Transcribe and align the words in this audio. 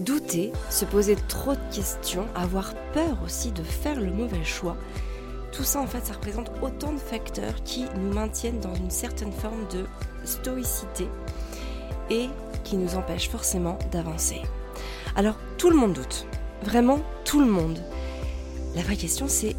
Douter, 0.00 0.52
se 0.70 0.86
poser 0.86 1.14
trop 1.28 1.52
de 1.52 1.74
questions, 1.74 2.26
avoir 2.34 2.74
peur 2.94 3.18
aussi 3.22 3.52
de 3.52 3.62
faire 3.62 4.00
le 4.00 4.10
mauvais 4.10 4.44
choix, 4.44 4.78
tout 5.52 5.62
ça 5.62 5.80
en 5.80 5.86
fait 5.86 6.06
ça 6.06 6.14
représente 6.14 6.50
autant 6.62 6.94
de 6.94 6.98
facteurs 6.98 7.62
qui 7.64 7.84
nous 7.96 8.12
maintiennent 8.14 8.60
dans 8.60 8.74
une 8.74 8.90
certaine 8.90 9.32
forme 9.32 9.68
de 9.68 9.84
stoïcité 10.24 11.06
et 12.08 12.28
qui 12.64 12.78
nous 12.78 12.94
empêchent 12.94 13.28
forcément 13.28 13.78
d'avancer. 13.92 14.40
Alors 15.16 15.36
tout 15.58 15.68
le 15.68 15.76
monde 15.76 15.92
doute, 15.92 16.26
vraiment 16.62 17.00
tout 17.26 17.40
le 17.40 17.50
monde. 17.50 17.78
La 18.74 18.82
vraie 18.82 18.96
question 18.96 19.28
c'est 19.28 19.54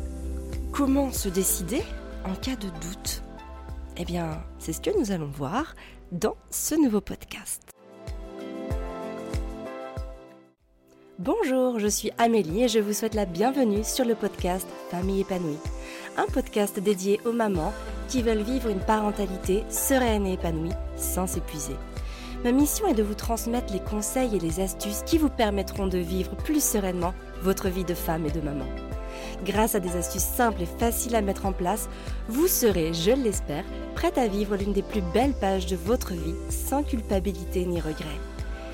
comment 0.71 1.11
se 1.11 1.29
décider 1.29 1.83
en 2.25 2.33
cas 2.33 2.55
de 2.55 2.67
doute? 2.67 3.21
Eh 3.95 4.05
bien 4.05 4.41
c'est 4.57 4.73
ce 4.73 4.81
que 4.81 4.97
nous 4.97 5.11
allons 5.11 5.29
voir 5.29 5.75
dans 6.11 6.35
ce 6.49 6.73
nouveau 6.73 7.01
podcast. 7.01 7.70
Bonjour, 11.23 11.77
je 11.77 11.85
suis 11.85 12.09
Amélie 12.17 12.63
et 12.63 12.67
je 12.67 12.79
vous 12.79 12.93
souhaite 12.93 13.13
la 13.13 13.25
bienvenue 13.25 13.83
sur 13.83 14.05
le 14.05 14.15
podcast 14.15 14.67
Famille 14.89 15.21
épanouie, 15.21 15.59
un 16.17 16.25
podcast 16.25 16.79
dédié 16.79 17.19
aux 17.25 17.31
mamans 17.31 17.73
qui 18.07 18.23
veulent 18.23 18.41
vivre 18.41 18.69
une 18.69 18.79
parentalité 18.79 19.63
sereine 19.69 20.25
et 20.25 20.33
épanouie 20.33 20.73
sans 20.95 21.27
s'épuiser. 21.27 21.75
Ma 22.43 22.51
mission 22.51 22.87
est 22.87 22.95
de 22.95 23.03
vous 23.03 23.13
transmettre 23.13 23.71
les 23.71 23.81
conseils 23.81 24.35
et 24.35 24.39
les 24.39 24.61
astuces 24.61 25.03
qui 25.05 25.19
vous 25.19 25.29
permettront 25.29 25.85
de 25.85 25.99
vivre 25.99 26.35
plus 26.35 26.63
sereinement 26.63 27.13
votre 27.43 27.69
vie 27.69 27.85
de 27.85 27.93
femme 27.93 28.25
et 28.25 28.31
de 28.31 28.41
maman. 28.41 28.65
Grâce 29.45 29.75
à 29.75 29.79
des 29.79 29.95
astuces 29.95 30.23
simples 30.23 30.63
et 30.63 30.79
faciles 30.79 31.15
à 31.15 31.21
mettre 31.21 31.45
en 31.45 31.53
place, 31.53 31.87
vous 32.29 32.47
serez, 32.47 32.95
je 32.95 33.11
l'espère, 33.11 33.65
prête 33.93 34.17
à 34.17 34.25
vivre 34.25 34.55
l'une 34.55 34.73
des 34.73 34.81
plus 34.81 35.03
belles 35.13 35.35
pages 35.39 35.67
de 35.67 35.75
votre 35.75 36.13
vie 36.13 36.33
sans 36.49 36.81
culpabilité 36.81 37.63
ni 37.67 37.79
regret. 37.79 38.19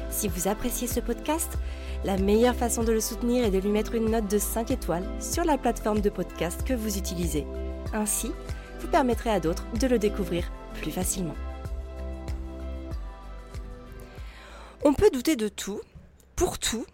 Si 0.10 0.30
vous 0.30 0.48
appréciez 0.48 0.88
ce 0.88 1.02
podcast, 1.02 1.58
la 2.04 2.18
meilleure 2.18 2.56
façon 2.56 2.84
de 2.84 2.92
le 2.92 3.00
soutenir 3.00 3.46
est 3.46 3.52
de 3.52 3.58
lui 3.58 3.70
mettre 3.70 3.96
une 3.96 4.12
note 4.12 4.30
de 4.30 4.38
5 4.38 4.72
étoiles 4.72 5.08
sur 5.20 5.44
la 5.44 5.58
plateforme 5.58 6.02
de 6.02 6.10
podcast 6.10 6.64
que 6.64 6.74
vous 6.74 6.98
utilisez. 6.98 7.46
Ainsi, 7.94 8.32
vous 8.80 8.88
permettrez 8.88 9.30
à 9.30 9.40
d'autres 9.40 9.66
de 9.80 9.88
le 9.88 10.00
découvrir 10.00 10.52
plus 10.82 10.92
facilement. 10.92 11.36
On 14.84 14.94
peut 14.94 15.10
douter 15.12 15.36
de 15.36 15.48
tout, 15.48 15.82
pour 16.36 16.60
tout, 16.60 16.86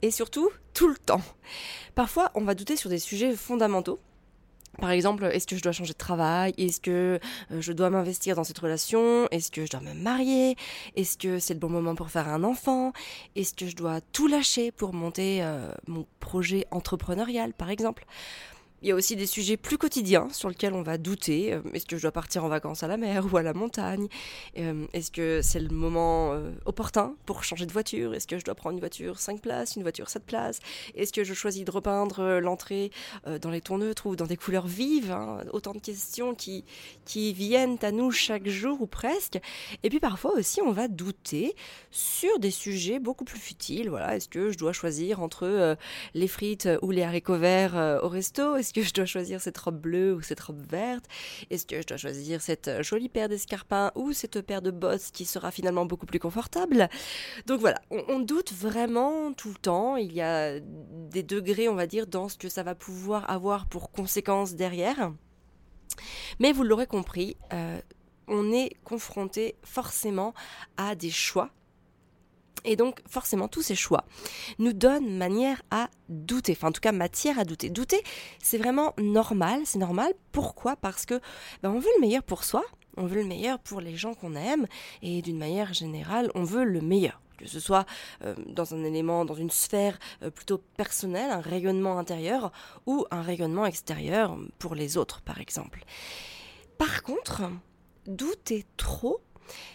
et 0.00 0.10
surtout 0.10 0.50
tout 0.74 0.88
le 0.88 0.96
temps. 0.96 1.22
Parfois, 1.94 2.30
on 2.34 2.42
va 2.42 2.54
douter 2.54 2.76
sur 2.76 2.88
des 2.88 2.98
sujets 2.98 3.34
fondamentaux, 3.34 4.00
par 4.80 4.90
exemple, 4.90 5.24
est-ce 5.24 5.46
que 5.46 5.56
je 5.56 5.62
dois 5.62 5.72
changer 5.72 5.92
de 5.92 5.98
travail? 5.98 6.54
Est-ce 6.56 6.80
que 6.80 7.20
euh, 7.50 7.60
je 7.60 7.72
dois 7.72 7.90
m'investir 7.90 8.36
dans 8.36 8.44
cette 8.44 8.58
relation? 8.58 9.28
Est-ce 9.30 9.50
que 9.50 9.66
je 9.66 9.70
dois 9.70 9.80
me 9.80 9.94
marier? 9.94 10.56
Est-ce 10.96 11.18
que 11.18 11.38
c'est 11.38 11.54
le 11.54 11.60
bon 11.60 11.68
moment 11.68 11.94
pour 11.94 12.10
faire 12.10 12.28
un 12.28 12.42
enfant? 12.42 12.92
Est-ce 13.36 13.54
que 13.54 13.66
je 13.66 13.76
dois 13.76 14.00
tout 14.12 14.28
lâcher 14.28 14.72
pour 14.72 14.94
monter 14.94 15.42
euh, 15.42 15.70
mon 15.86 16.06
projet 16.20 16.66
entrepreneurial, 16.70 17.52
par 17.52 17.70
exemple? 17.70 18.06
Il 18.82 18.88
y 18.88 18.92
a 18.92 18.94
aussi 18.96 19.14
des 19.14 19.26
sujets 19.26 19.56
plus 19.56 19.78
quotidiens 19.78 20.28
sur 20.32 20.48
lesquels 20.48 20.74
on 20.74 20.82
va 20.82 20.98
douter. 20.98 21.52
Euh, 21.52 21.60
est-ce 21.72 21.86
que 21.86 21.96
je 21.96 22.02
dois 22.02 22.12
partir 22.12 22.44
en 22.44 22.48
vacances 22.48 22.82
à 22.82 22.88
la 22.88 22.96
mer 22.96 23.32
ou 23.32 23.36
à 23.36 23.42
la 23.42 23.54
montagne? 23.54 24.08
Euh, 24.58 24.86
Est-ce 24.92 25.12
que 25.12 25.40
c'est 25.40 25.60
le 25.60 25.68
moment 25.68 26.32
euh, 26.32 26.50
opportun 26.64 27.14
pour 27.24 27.44
changer 27.44 27.66
de 27.66 27.72
voiture? 27.72 28.12
Est-ce 28.14 28.26
que 28.26 28.38
je 28.38 28.44
dois 28.44 28.56
prendre 28.56 28.74
une 28.74 28.80
voiture 28.80 29.20
5 29.20 29.40
places, 29.40 29.76
une 29.76 29.82
voiture 29.82 30.08
7 30.08 30.24
places? 30.24 30.58
Est-ce 30.96 31.12
que 31.12 31.22
je 31.22 31.32
choisis 31.32 31.64
de 31.64 31.70
repeindre 31.70 32.40
l'entrée 32.40 32.90
dans 33.40 33.50
les 33.50 33.60
tons 33.60 33.78
neutres 33.78 34.06
ou 34.06 34.16
dans 34.16 34.26
des 34.26 34.36
couleurs 34.36 34.66
vives 34.66 35.12
hein? 35.12 35.38
Autant 35.52 35.72
de 35.72 35.78
questions 35.78 36.34
qui, 36.34 36.64
viennent 37.06 37.78
à 37.82 37.92
nous 37.92 38.10
chaque 38.10 38.48
jour 38.48 38.80
ou 38.80 38.86
presque. 38.86 39.38
Et 39.82 39.90
puis 39.90 40.00
parfois 40.00 40.32
aussi, 40.32 40.60
on 40.60 40.72
va 40.72 40.88
douter 40.88 41.54
sur 41.90 42.38
des 42.38 42.50
sujets 42.50 42.98
beaucoup 42.98 43.24
plus 43.24 43.38
futiles. 43.38 43.90
Voilà, 43.90 44.16
est-ce 44.16 44.28
que 44.28 44.50
je 44.50 44.58
dois 44.58 44.72
choisir 44.72 45.20
entre 45.20 45.76
les 46.14 46.28
frites 46.28 46.68
ou 46.82 46.90
les 46.90 47.02
haricots 47.02 47.36
verts 47.36 48.00
au 48.02 48.08
resto? 48.08 48.56
Que 48.72 48.82
je 48.82 48.92
dois 48.92 49.04
choisir 49.04 49.40
cette 49.40 49.58
robe 49.58 49.80
bleue 49.80 50.14
ou 50.14 50.20
cette 50.20 50.40
robe 50.40 50.62
verte? 50.70 51.04
Est-ce 51.50 51.66
que 51.66 51.80
je 51.80 51.86
dois 51.86 51.96
choisir 51.96 52.40
cette 52.40 52.68
euh, 52.68 52.82
jolie 52.82 53.08
paire 53.08 53.28
d'escarpins 53.28 53.92
ou 53.94 54.12
cette 54.12 54.40
paire 54.40 54.62
de 54.62 54.70
bottes 54.70 55.10
qui 55.12 55.24
sera 55.24 55.50
finalement 55.50 55.86
beaucoup 55.86 56.06
plus 56.06 56.18
confortable? 56.18 56.88
Donc 57.46 57.60
voilà, 57.60 57.80
on, 57.90 58.20
doute 58.20 58.52
vraiment 58.52 59.32
tout 59.32 59.48
le 59.48 59.56
temps. 59.56 59.96
Il 59.96 60.12
y 60.12 60.20
a 60.20 60.60
des 60.60 61.22
degrés, 61.22 61.68
on 61.68 61.74
va 61.74 61.86
dire, 61.86 62.06
dans 62.06 62.28
ce 62.28 62.38
que 62.38 62.48
ça 62.48 62.62
va 62.62 62.74
pouvoir 62.74 63.28
avoir 63.30 63.66
pour 63.66 63.90
conséquences 63.90 64.54
derrière. 64.54 65.12
Mais 66.40 66.52
vous 66.52 66.62
l'aurez 66.62 66.86
compris, 66.86 67.36
euh, 67.52 67.80
on 68.28 68.52
est 68.52 68.76
confronté 68.84 69.56
forcément 69.62 70.34
à 70.76 70.94
des 70.94 71.10
choix 71.10 71.50
et 72.64 72.76
donc, 72.76 73.00
forcément, 73.08 73.48
tous 73.48 73.62
ces 73.62 73.74
choix 73.74 74.04
nous 74.58 74.72
donnent 74.72 75.16
manière 75.16 75.62
à 75.70 75.88
douter, 76.08 76.52
enfin 76.52 76.68
en 76.68 76.72
tout 76.72 76.80
cas 76.80 76.92
matière 76.92 77.38
à 77.38 77.44
douter. 77.44 77.70
Douter, 77.70 78.02
c'est 78.42 78.58
vraiment 78.58 78.94
normal, 78.98 79.62
c'est 79.64 79.78
normal. 79.78 80.12
Pourquoi? 80.30 80.76
Parce 80.76 81.06
que 81.06 81.20
ben, 81.62 81.70
on 81.70 81.78
veut 81.78 81.90
le 81.96 82.00
meilleur 82.00 82.22
pour 82.22 82.44
soi, 82.44 82.62
on 82.96 83.06
veut 83.06 83.20
le 83.22 83.26
meilleur 83.26 83.58
pour 83.58 83.80
les 83.80 83.96
gens 83.96 84.14
qu'on 84.14 84.34
aime, 84.34 84.66
et 85.02 85.22
d'une 85.22 85.38
manière 85.38 85.72
générale, 85.72 86.30
on 86.34 86.44
veut 86.44 86.64
le 86.64 86.80
meilleur. 86.80 87.20
Que 87.38 87.48
ce 87.48 87.58
soit 87.58 87.86
euh, 88.24 88.36
dans 88.46 88.72
un 88.74 88.84
élément, 88.84 89.24
dans 89.24 89.34
une 89.34 89.50
sphère 89.50 89.98
euh, 90.22 90.30
plutôt 90.30 90.58
personnelle, 90.76 91.30
un 91.30 91.40
rayonnement 91.40 91.98
intérieur, 91.98 92.52
ou 92.86 93.04
un 93.10 93.22
rayonnement 93.22 93.66
extérieur 93.66 94.38
pour 94.60 94.76
les 94.76 94.96
autres, 94.96 95.22
par 95.22 95.40
exemple. 95.40 95.84
Par 96.78 97.02
contre, 97.02 97.42
douter 98.06 98.64
trop 98.76 99.20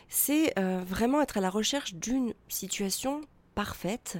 c'est 0.09 0.57
euh, 0.57 0.81
vraiment 0.85 1.21
être 1.21 1.37
à 1.37 1.41
la 1.41 1.49
recherche 1.49 1.93
d'une 1.93 2.33
situation 2.47 3.21
parfaite. 3.55 4.17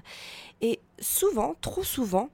Et 0.61 0.79
souvent, 0.99 1.55
trop 1.61 1.83
souvent, 1.83 2.29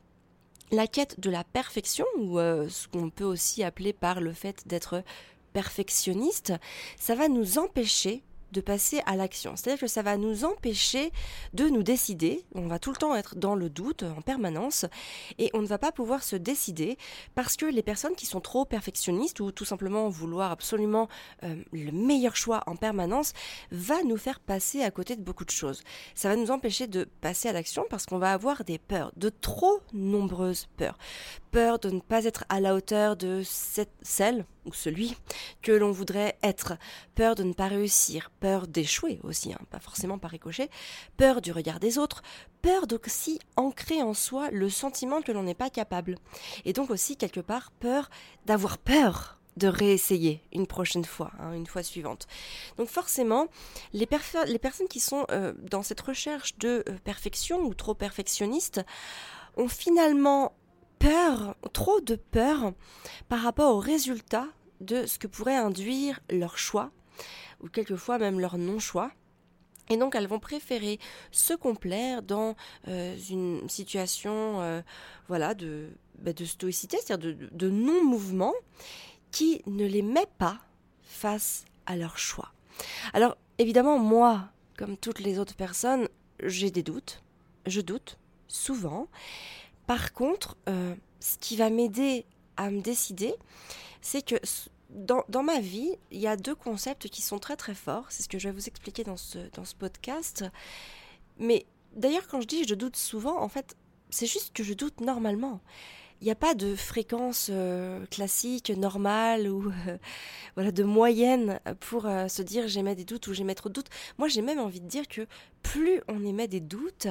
la 0.71 0.87
quête 0.87 1.19
de 1.19 1.29
la 1.29 1.43
perfection, 1.43 2.05
ou 2.17 2.39
euh, 2.39 2.67
ce 2.69 2.87
qu'on 2.87 3.09
peut 3.09 3.25
aussi 3.25 3.63
appeler 3.63 3.93
par 3.93 4.21
le 4.21 4.33
fait 4.33 4.67
d'être 4.67 5.03
perfectionniste, 5.53 6.53
ça 6.97 7.15
va 7.15 7.27
nous 7.27 7.59
empêcher 7.59 8.23
de 8.53 8.61
passer 8.61 9.01
à 9.05 9.17
l'action. 9.17 9.55
C'est-à-dire 9.55 9.81
que 9.81 9.87
ça 9.87 10.01
va 10.01 10.15
nous 10.15 10.45
empêcher 10.45 11.11
de 11.53 11.67
nous 11.67 11.83
décider. 11.83 12.45
On 12.55 12.67
va 12.67 12.79
tout 12.79 12.91
le 12.91 12.95
temps 12.95 13.15
être 13.15 13.35
dans 13.35 13.55
le 13.55 13.69
doute 13.69 14.03
en 14.03 14.21
permanence 14.21 14.85
et 15.37 15.49
on 15.53 15.61
ne 15.61 15.67
va 15.67 15.77
pas 15.77 15.91
pouvoir 15.91 16.23
se 16.23 16.37
décider 16.37 16.97
parce 17.35 17.57
que 17.57 17.65
les 17.65 17.83
personnes 17.83 18.15
qui 18.15 18.25
sont 18.25 18.39
trop 18.39 18.63
perfectionnistes 18.63 19.39
ou 19.41 19.51
tout 19.51 19.65
simplement 19.65 20.07
vouloir 20.07 20.51
absolument 20.51 21.09
euh, 21.43 21.55
le 21.73 21.91
meilleur 21.91 22.35
choix 22.35 22.63
en 22.67 22.75
permanence 22.75 23.33
va 23.71 24.03
nous 24.03 24.17
faire 24.17 24.39
passer 24.39 24.83
à 24.83 24.91
côté 24.91 25.15
de 25.15 25.21
beaucoup 25.21 25.45
de 25.45 25.51
choses. 25.51 25.81
Ça 26.15 26.29
va 26.29 26.35
nous 26.35 26.51
empêcher 26.51 26.87
de 26.87 27.05
passer 27.21 27.49
à 27.49 27.53
l'action 27.53 27.85
parce 27.89 28.05
qu'on 28.05 28.19
va 28.19 28.31
avoir 28.31 28.63
des 28.63 28.77
peurs, 28.77 29.11
de 29.17 29.29
trop 29.29 29.81
nombreuses 29.93 30.67
peurs. 30.77 30.97
Peur 31.51 31.79
de 31.79 31.89
ne 31.89 31.99
pas 31.99 32.25
être 32.25 32.45
à 32.49 32.59
la 32.59 32.75
hauteur 32.75 33.15
de 33.15 33.41
cette, 33.43 33.91
celle 34.01 34.45
ou 34.65 34.73
celui 34.73 35.15
que 35.61 35.71
l'on 35.71 35.91
voudrait 35.91 36.37
être, 36.43 36.73
peur 37.15 37.35
de 37.35 37.43
ne 37.43 37.53
pas 37.53 37.67
réussir, 37.67 38.31
peur 38.39 38.67
d'échouer 38.67 39.19
aussi, 39.23 39.53
hein, 39.53 39.59
pas 39.69 39.79
forcément 39.79 40.17
par 40.17 40.31
ricochet, 40.31 40.69
peur 41.17 41.41
du 41.41 41.51
regard 41.51 41.79
des 41.79 41.97
autres, 41.97 42.21
peur 42.61 42.87
d'aussi 42.87 43.39
ancrer 43.55 44.01
en 44.01 44.13
soi 44.13 44.49
le 44.51 44.69
sentiment 44.69 45.21
que 45.21 45.31
l'on 45.31 45.43
n'est 45.43 45.53
pas 45.53 45.69
capable, 45.69 46.17
et 46.65 46.73
donc 46.73 46.89
aussi 46.89 47.17
quelque 47.17 47.41
part 47.41 47.71
peur 47.71 48.09
d'avoir 48.45 48.77
peur 48.77 49.39
de 49.57 49.67
réessayer 49.67 50.41
une 50.51 50.67
prochaine 50.67 51.05
fois, 51.05 51.31
hein, 51.39 51.53
une 51.53 51.67
fois 51.67 51.83
suivante. 51.83 52.27
Donc 52.77 52.87
forcément, 52.87 53.47
les, 53.93 54.07
personnes 54.07 54.87
qui 54.89 54.99
sont 54.99 55.25
euh, 55.31 55.53
dans 55.59 55.83
cette 55.83 56.01
recherche 56.01 56.57
de 56.57 56.83
euh, 56.87 56.97
perfection 57.03 57.59
ou 57.61 57.73
trop 57.73 57.93
perfectionnistes 57.93 58.81
ont 59.55 59.67
finalement 59.67 60.53
peur, 61.03 61.55
trop 61.73 61.99
de 61.99 62.15
peur 62.15 62.73
par 63.27 63.41
rapport 63.41 63.75
au 63.75 63.79
résultat 63.79 64.47
de 64.79 65.05
ce 65.05 65.19
que 65.19 65.27
pourrait 65.27 65.57
induire 65.57 66.21
leur 66.29 66.57
choix, 66.57 66.91
ou 67.61 67.67
quelquefois 67.67 68.17
même 68.19 68.39
leur 68.39 68.57
non-choix. 68.57 69.11
Et 69.89 69.97
donc 69.97 70.15
elles 70.15 70.27
vont 70.27 70.39
préférer 70.39 70.99
se 71.31 71.53
complaire 71.53 72.21
dans 72.21 72.55
euh, 72.87 73.17
une 73.29 73.67
situation 73.67 74.61
euh, 74.61 74.81
voilà, 75.27 75.53
de, 75.53 75.89
bah, 76.19 76.31
de 76.31 76.45
stoïcité, 76.45 76.97
c'est-à-dire 77.03 77.35
de, 77.35 77.49
de 77.51 77.69
non-mouvement, 77.69 78.53
qui 79.31 79.61
ne 79.65 79.85
les 79.85 80.03
met 80.03 80.27
pas 80.37 80.59
face 81.01 81.65
à 81.85 81.97
leur 81.97 82.17
choix. 82.17 82.53
Alors 83.13 83.35
évidemment, 83.57 83.99
moi, 83.99 84.47
comme 84.77 84.95
toutes 84.95 85.19
les 85.19 85.37
autres 85.37 85.55
personnes, 85.55 86.07
j'ai 86.41 86.71
des 86.71 86.83
doutes, 86.83 87.21
je 87.65 87.81
doute 87.81 88.17
souvent, 88.47 89.09
par 89.93 90.11
contre, 90.11 90.57
euh, 90.69 90.95
ce 91.19 91.37
qui 91.37 91.55
va 91.55 91.69
m'aider 91.69 92.25
à 92.57 92.71
me 92.71 92.81
décider, 92.81 93.35
c'est 94.01 94.25
que 94.25 94.37
dans, 94.89 95.43
ma 95.43 95.59
vie, 95.59 95.91
il 96.09 96.19
y 96.19 96.25
a 96.25 96.35
deux 96.35 96.55
concepts 96.55 97.09
qui 97.09 97.21
sont 97.21 97.37
très 97.37 97.55
très 97.55 97.75
forts. 97.75 98.07
C'est 98.09 98.23
ce 98.23 98.27
que 98.27 98.39
je 98.39 98.49
vais 98.49 98.55
vous 98.55 98.67
expliquer 98.67 99.03
dans 99.03 99.17
ce, 99.17 99.37
dans 99.53 99.65
ce 99.65 99.75
podcast. 99.75 100.45
Mais 101.37 101.67
d'ailleurs, 101.95 102.27
quand 102.27 102.41
je 102.41 102.47
dis 102.47 102.63
je 102.67 102.73
doute 102.73 102.95
souvent, 102.95 103.39
en 103.39 103.49
fait, 103.49 103.77
c'est 104.09 104.25
juste 104.25 104.51
que 104.53 104.63
je 104.63 104.73
doute 104.73 104.99
normalement. 104.99 105.61
Il 106.23 106.27
n'y 106.27 106.31
a 106.31 106.35
pas 106.35 106.55
de 106.55 106.73
fréquence 106.73 107.49
euh, 107.51 108.05
classique, 108.05 108.69
normale 108.69 109.49
ou 109.49 109.73
euh, 109.87 109.97
voilà 110.55 110.71
de 110.71 110.85
moyenne 110.85 111.59
pour 111.81 112.05
euh, 112.05 112.29
se 112.29 112.41
dire 112.41 112.69
j'émets 112.69 112.95
des 112.95 113.03
doutes 113.03 113.27
ou 113.27 113.33
j'émets 113.33 113.55
trop 113.55 113.67
de 113.67 113.73
doutes. 113.73 113.89
Moi, 114.17 114.29
j'ai 114.29 114.41
même 114.41 114.59
envie 114.59 114.79
de 114.79 114.87
dire 114.87 115.09
que 115.09 115.27
plus 115.63 116.01
on 116.07 116.23
émet 116.23 116.47
des 116.47 116.61
doutes, 116.61 117.07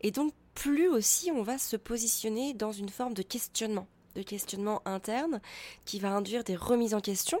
et 0.00 0.10
donc 0.10 0.32
plus 0.54 0.88
aussi 0.88 1.30
on 1.30 1.44
va 1.44 1.58
se 1.58 1.76
positionner 1.76 2.54
dans 2.54 2.72
une 2.72 2.88
forme 2.88 3.14
de 3.14 3.22
questionnement 3.22 3.86
de 4.16 4.22
questionnement 4.22 4.80
interne 4.86 5.42
qui 5.84 6.00
va 6.00 6.10
induire 6.10 6.42
des 6.42 6.56
remises 6.56 6.94
en 6.94 7.00
question. 7.00 7.38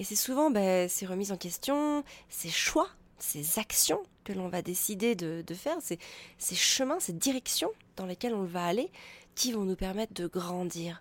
Et 0.00 0.04
c'est 0.04 0.16
souvent 0.16 0.50
ben, 0.50 0.88
ces 0.88 1.06
remises 1.06 1.30
en 1.30 1.36
question, 1.36 2.02
ces 2.28 2.50
choix, 2.50 2.88
ces 3.18 3.58
actions 3.60 4.02
que 4.24 4.32
l'on 4.32 4.48
va 4.48 4.60
décider 4.60 5.14
de, 5.14 5.54
faire, 5.54 5.76
ces, 5.80 5.98
ces 6.38 6.56
chemins, 6.56 7.00
ces 7.00 7.12
directions 7.12 7.70
dans 7.96 8.04
lesquelles 8.04 8.34
on 8.34 8.44
va 8.44 8.64
aller, 8.64 8.90
qui 9.38 9.52
vont 9.52 9.62
nous 9.62 9.76
permettre 9.76 10.14
de 10.14 10.26
grandir. 10.26 11.00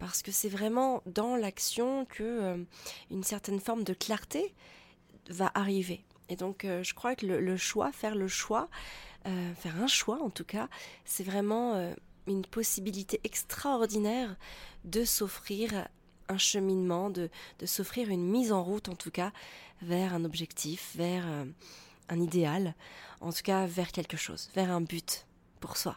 Parce 0.00 0.22
que 0.22 0.32
c'est 0.32 0.48
vraiment 0.48 1.00
dans 1.06 1.36
l'action 1.36 2.06
que 2.06 2.24
euh, 2.24 2.64
une 3.10 3.22
certaine 3.22 3.60
forme 3.60 3.84
de 3.84 3.94
clarté 3.94 4.52
va 5.30 5.52
arriver. 5.54 6.04
Et 6.28 6.34
donc, 6.34 6.64
euh, 6.64 6.82
je 6.82 6.92
crois 6.92 7.14
que 7.14 7.24
le, 7.24 7.56
choix, 7.56 7.92
faire 7.92 8.16
le 8.16 8.26
choix, 8.26 8.68
euh, 9.26 9.54
faire 9.54 9.80
un 9.80 9.86
choix 9.86 10.20
en 10.20 10.28
tout 10.28 10.44
cas, 10.44 10.68
c'est 11.04 11.22
vraiment 11.22 11.94
une 12.26 12.44
possibilité 12.44 13.20
extraordinaire 13.22 14.36
de 14.84 15.04
s'offrir 15.04 15.86
un 16.28 16.38
cheminement, 16.38 17.10
de, 17.10 17.30
de 17.60 17.66
s'offrir 17.66 18.10
une 18.10 18.26
mise 18.28 18.50
en 18.50 18.64
route 18.64 18.88
en 18.88 18.96
tout 18.96 19.12
cas 19.12 19.32
vers 19.82 20.14
un 20.14 20.24
objectif, 20.24 20.96
vers 20.96 21.24
un 22.08 22.20
idéal, 22.20 22.74
en 23.20 23.32
tout 23.32 23.42
cas 23.44 23.66
vers 23.66 23.92
quelque 23.92 24.16
chose, 24.16 24.50
vers 24.56 24.72
un 24.72 24.80
but 24.80 25.26
pour 25.60 25.76
soi. 25.76 25.96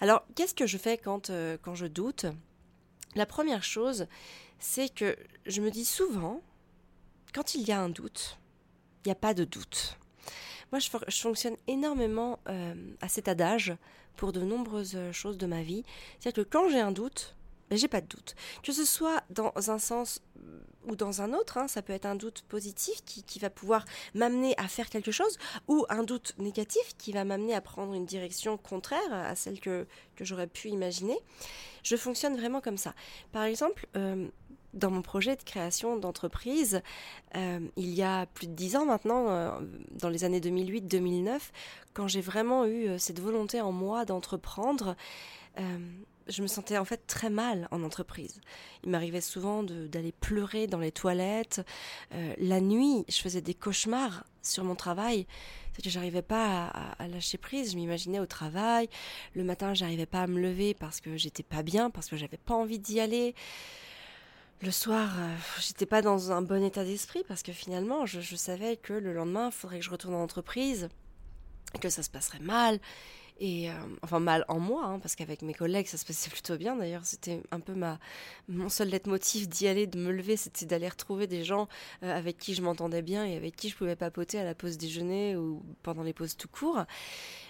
Alors, 0.00 0.24
qu'est-ce 0.34 0.54
que 0.54 0.66
je 0.66 0.78
fais 0.78 0.98
quand, 0.98 1.30
euh, 1.30 1.56
quand 1.60 1.74
je 1.74 1.86
doute? 1.86 2.26
La 3.14 3.26
première 3.26 3.64
chose, 3.64 4.06
c'est 4.58 4.92
que 4.92 5.16
je 5.46 5.60
me 5.60 5.70
dis 5.70 5.84
souvent, 5.84 6.42
quand 7.34 7.54
il 7.54 7.62
y 7.62 7.72
a 7.72 7.80
un 7.80 7.88
doute, 7.88 8.38
il 9.04 9.08
n'y 9.08 9.12
a 9.12 9.16
pas 9.16 9.34
de 9.34 9.44
doute. 9.44 9.98
Moi, 10.72 10.78
je, 10.80 10.90
fonctionne 11.16 11.56
énormément 11.66 12.40
euh, 12.48 12.74
à 13.00 13.08
cet 13.08 13.28
adage 13.28 13.74
pour 14.16 14.32
de 14.32 14.42
nombreuses 14.42 14.98
choses 15.12 15.38
de 15.38 15.46
ma 15.46 15.62
vie. 15.62 15.84
C'est-à-dire 16.18 16.44
que 16.44 16.48
quand 16.48 16.68
j'ai 16.68 16.80
un 16.80 16.92
doute, 16.92 17.36
j'ai 17.76 17.88
pas 17.88 18.00
de 18.00 18.06
doute. 18.06 18.34
Que 18.62 18.72
ce 18.72 18.84
soit 18.84 19.22
dans 19.30 19.52
un 19.70 19.78
sens 19.78 20.20
ou 20.88 20.96
dans 20.96 21.22
un 21.22 21.32
autre, 21.34 21.58
hein, 21.58 21.68
ça 21.68 21.82
peut 21.82 21.92
être 21.92 22.06
un 22.06 22.14
doute 22.14 22.42
positif 22.48 23.02
qui, 23.04 23.38
va 23.38 23.50
pouvoir 23.50 23.84
m'amener 24.14 24.54
à 24.56 24.66
faire 24.68 24.88
quelque 24.88 25.12
chose, 25.12 25.38
ou 25.68 25.84
un 25.88 26.02
doute 26.02 26.34
négatif 26.38 26.96
qui 26.96 27.12
va 27.12 27.24
m'amener 27.24 27.54
à 27.54 27.60
prendre 27.60 27.92
une 27.94 28.06
direction 28.06 28.56
contraire 28.56 29.12
à 29.12 29.34
celle 29.36 29.60
que, 29.60 29.86
que 30.16 30.24
j'aurais 30.24 30.46
pu 30.46 30.68
imaginer. 30.68 31.18
Je 31.82 31.96
fonctionne 31.96 32.36
vraiment 32.36 32.60
comme 32.60 32.78
ça. 32.78 32.94
Par 33.32 33.44
exemple, 33.44 33.86
euh, 33.96 34.28
dans 34.74 34.90
mon 34.90 35.02
projet 35.02 35.36
de 35.36 35.42
création 35.42 35.96
d'entreprise, 35.96 36.80
euh, 37.36 37.60
il 37.76 37.90
y 37.90 38.02
a 38.02 38.26
plus 38.26 38.46
de 38.46 38.54
dix 38.54 38.74
ans 38.76 38.86
maintenant, 38.86 39.28
euh, 39.28 39.50
dans 39.92 40.08
les 40.08 40.24
années 40.24 40.40
2008-2009, 40.40 41.38
quand 41.92 42.08
j'ai 42.08 42.20
vraiment 42.20 42.66
eu 42.66 42.98
cette 42.98 43.20
volonté 43.20 43.60
en 43.60 43.72
moi 43.72 44.04
d'entreprendre, 44.04 44.96
je 46.28 46.42
me 46.42 46.46
sentais 46.46 46.78
en 46.78 46.84
fait 46.84 47.06
très 47.06 47.30
mal 47.30 47.68
en 47.70 47.82
entreprise. 47.82 48.40
Il 48.84 48.90
m'arrivait 48.90 49.20
souvent 49.20 49.62
d'aller 49.62 50.12
pleurer 50.12 50.66
dans 50.66 50.78
les 50.78 50.92
toilettes. 50.92 51.64
Euh, 52.14 52.34
la 52.38 52.60
nuit, 52.60 53.04
je 53.08 53.18
faisais 53.18 53.40
des 53.40 53.54
cauchemars 53.54 54.24
sur 54.42 54.64
mon 54.64 54.74
travail. 54.74 55.26
C'est 55.74 55.82
que 55.82 55.90
j'arrivais 55.90 56.22
pas 56.22 56.66
à, 56.98 57.08
lâcher 57.08 57.38
prise. 57.38 57.72
Je 57.72 57.76
m'imaginais 57.76 58.20
au 58.20 58.26
travail. 58.26 58.88
Le 59.34 59.44
matin, 59.44 59.74
j'arrivais 59.74 60.06
pas 60.06 60.22
à 60.22 60.26
me 60.26 60.40
lever 60.40 60.74
parce 60.74 61.00
que 61.00 61.16
j'étais 61.16 61.42
pas 61.42 61.62
bien, 61.62 61.90
parce 61.90 62.08
que 62.08 62.16
j'avais 62.16 62.36
pas 62.36 62.54
envie 62.54 62.78
d'y 62.78 63.00
aller. 63.00 63.34
Le 64.60 64.72
soir, 64.72 65.08
euh, 65.18 65.36
j'étais 65.60 65.86
pas 65.86 66.02
dans 66.02 66.32
un 66.32 66.42
bon 66.42 66.64
état 66.64 66.84
d'esprit 66.84 67.22
parce 67.28 67.44
que 67.44 67.52
finalement, 67.52 68.06
je, 68.06 68.20
je 68.20 68.34
savais 68.34 68.76
que 68.76 68.92
le 68.92 69.12
lendemain, 69.12 69.46
il 69.46 69.52
faudrait 69.52 69.78
que 69.78 69.84
je 69.84 69.90
retourne 69.90 70.14
en 70.14 70.22
entreprise, 70.22 70.88
que 71.80 71.88
ça 71.88 72.02
se 72.02 72.10
passerait 72.10 72.40
mal 72.40 72.80
et 73.40 73.70
euh, 73.70 73.74
enfin 74.02 74.18
mal 74.18 74.44
en 74.48 74.58
moi, 74.58 74.84
hein, 74.84 74.98
parce 74.98 75.14
qu'avec 75.14 75.42
mes 75.42 75.54
collègues 75.54 75.86
ça 75.86 75.96
se 75.96 76.04
passait 76.04 76.30
plutôt 76.30 76.56
bien. 76.56 76.76
D'ailleurs, 76.76 77.04
c'était 77.04 77.40
un 77.50 77.60
peu 77.60 77.74
ma 77.74 77.98
mon 78.48 78.68
seul 78.68 78.88
leitmotiv 78.88 79.48
d'y 79.48 79.68
aller, 79.68 79.86
de 79.86 79.98
me 79.98 80.10
lever, 80.10 80.36
c'était 80.36 80.66
d'aller 80.66 80.88
retrouver 80.88 81.26
des 81.26 81.44
gens 81.44 81.68
euh, 82.02 82.16
avec 82.16 82.38
qui 82.38 82.54
je 82.54 82.62
m'entendais 82.62 83.02
bien 83.02 83.24
et 83.24 83.36
avec 83.36 83.54
qui 83.56 83.68
je 83.68 83.76
pouvais 83.76 83.96
papoter 83.96 84.38
à 84.38 84.44
la 84.44 84.54
pause 84.54 84.76
déjeuner 84.76 85.36
ou 85.36 85.62
pendant 85.82 86.02
les 86.02 86.12
pauses 86.12 86.36
tout 86.36 86.48
court. 86.48 86.84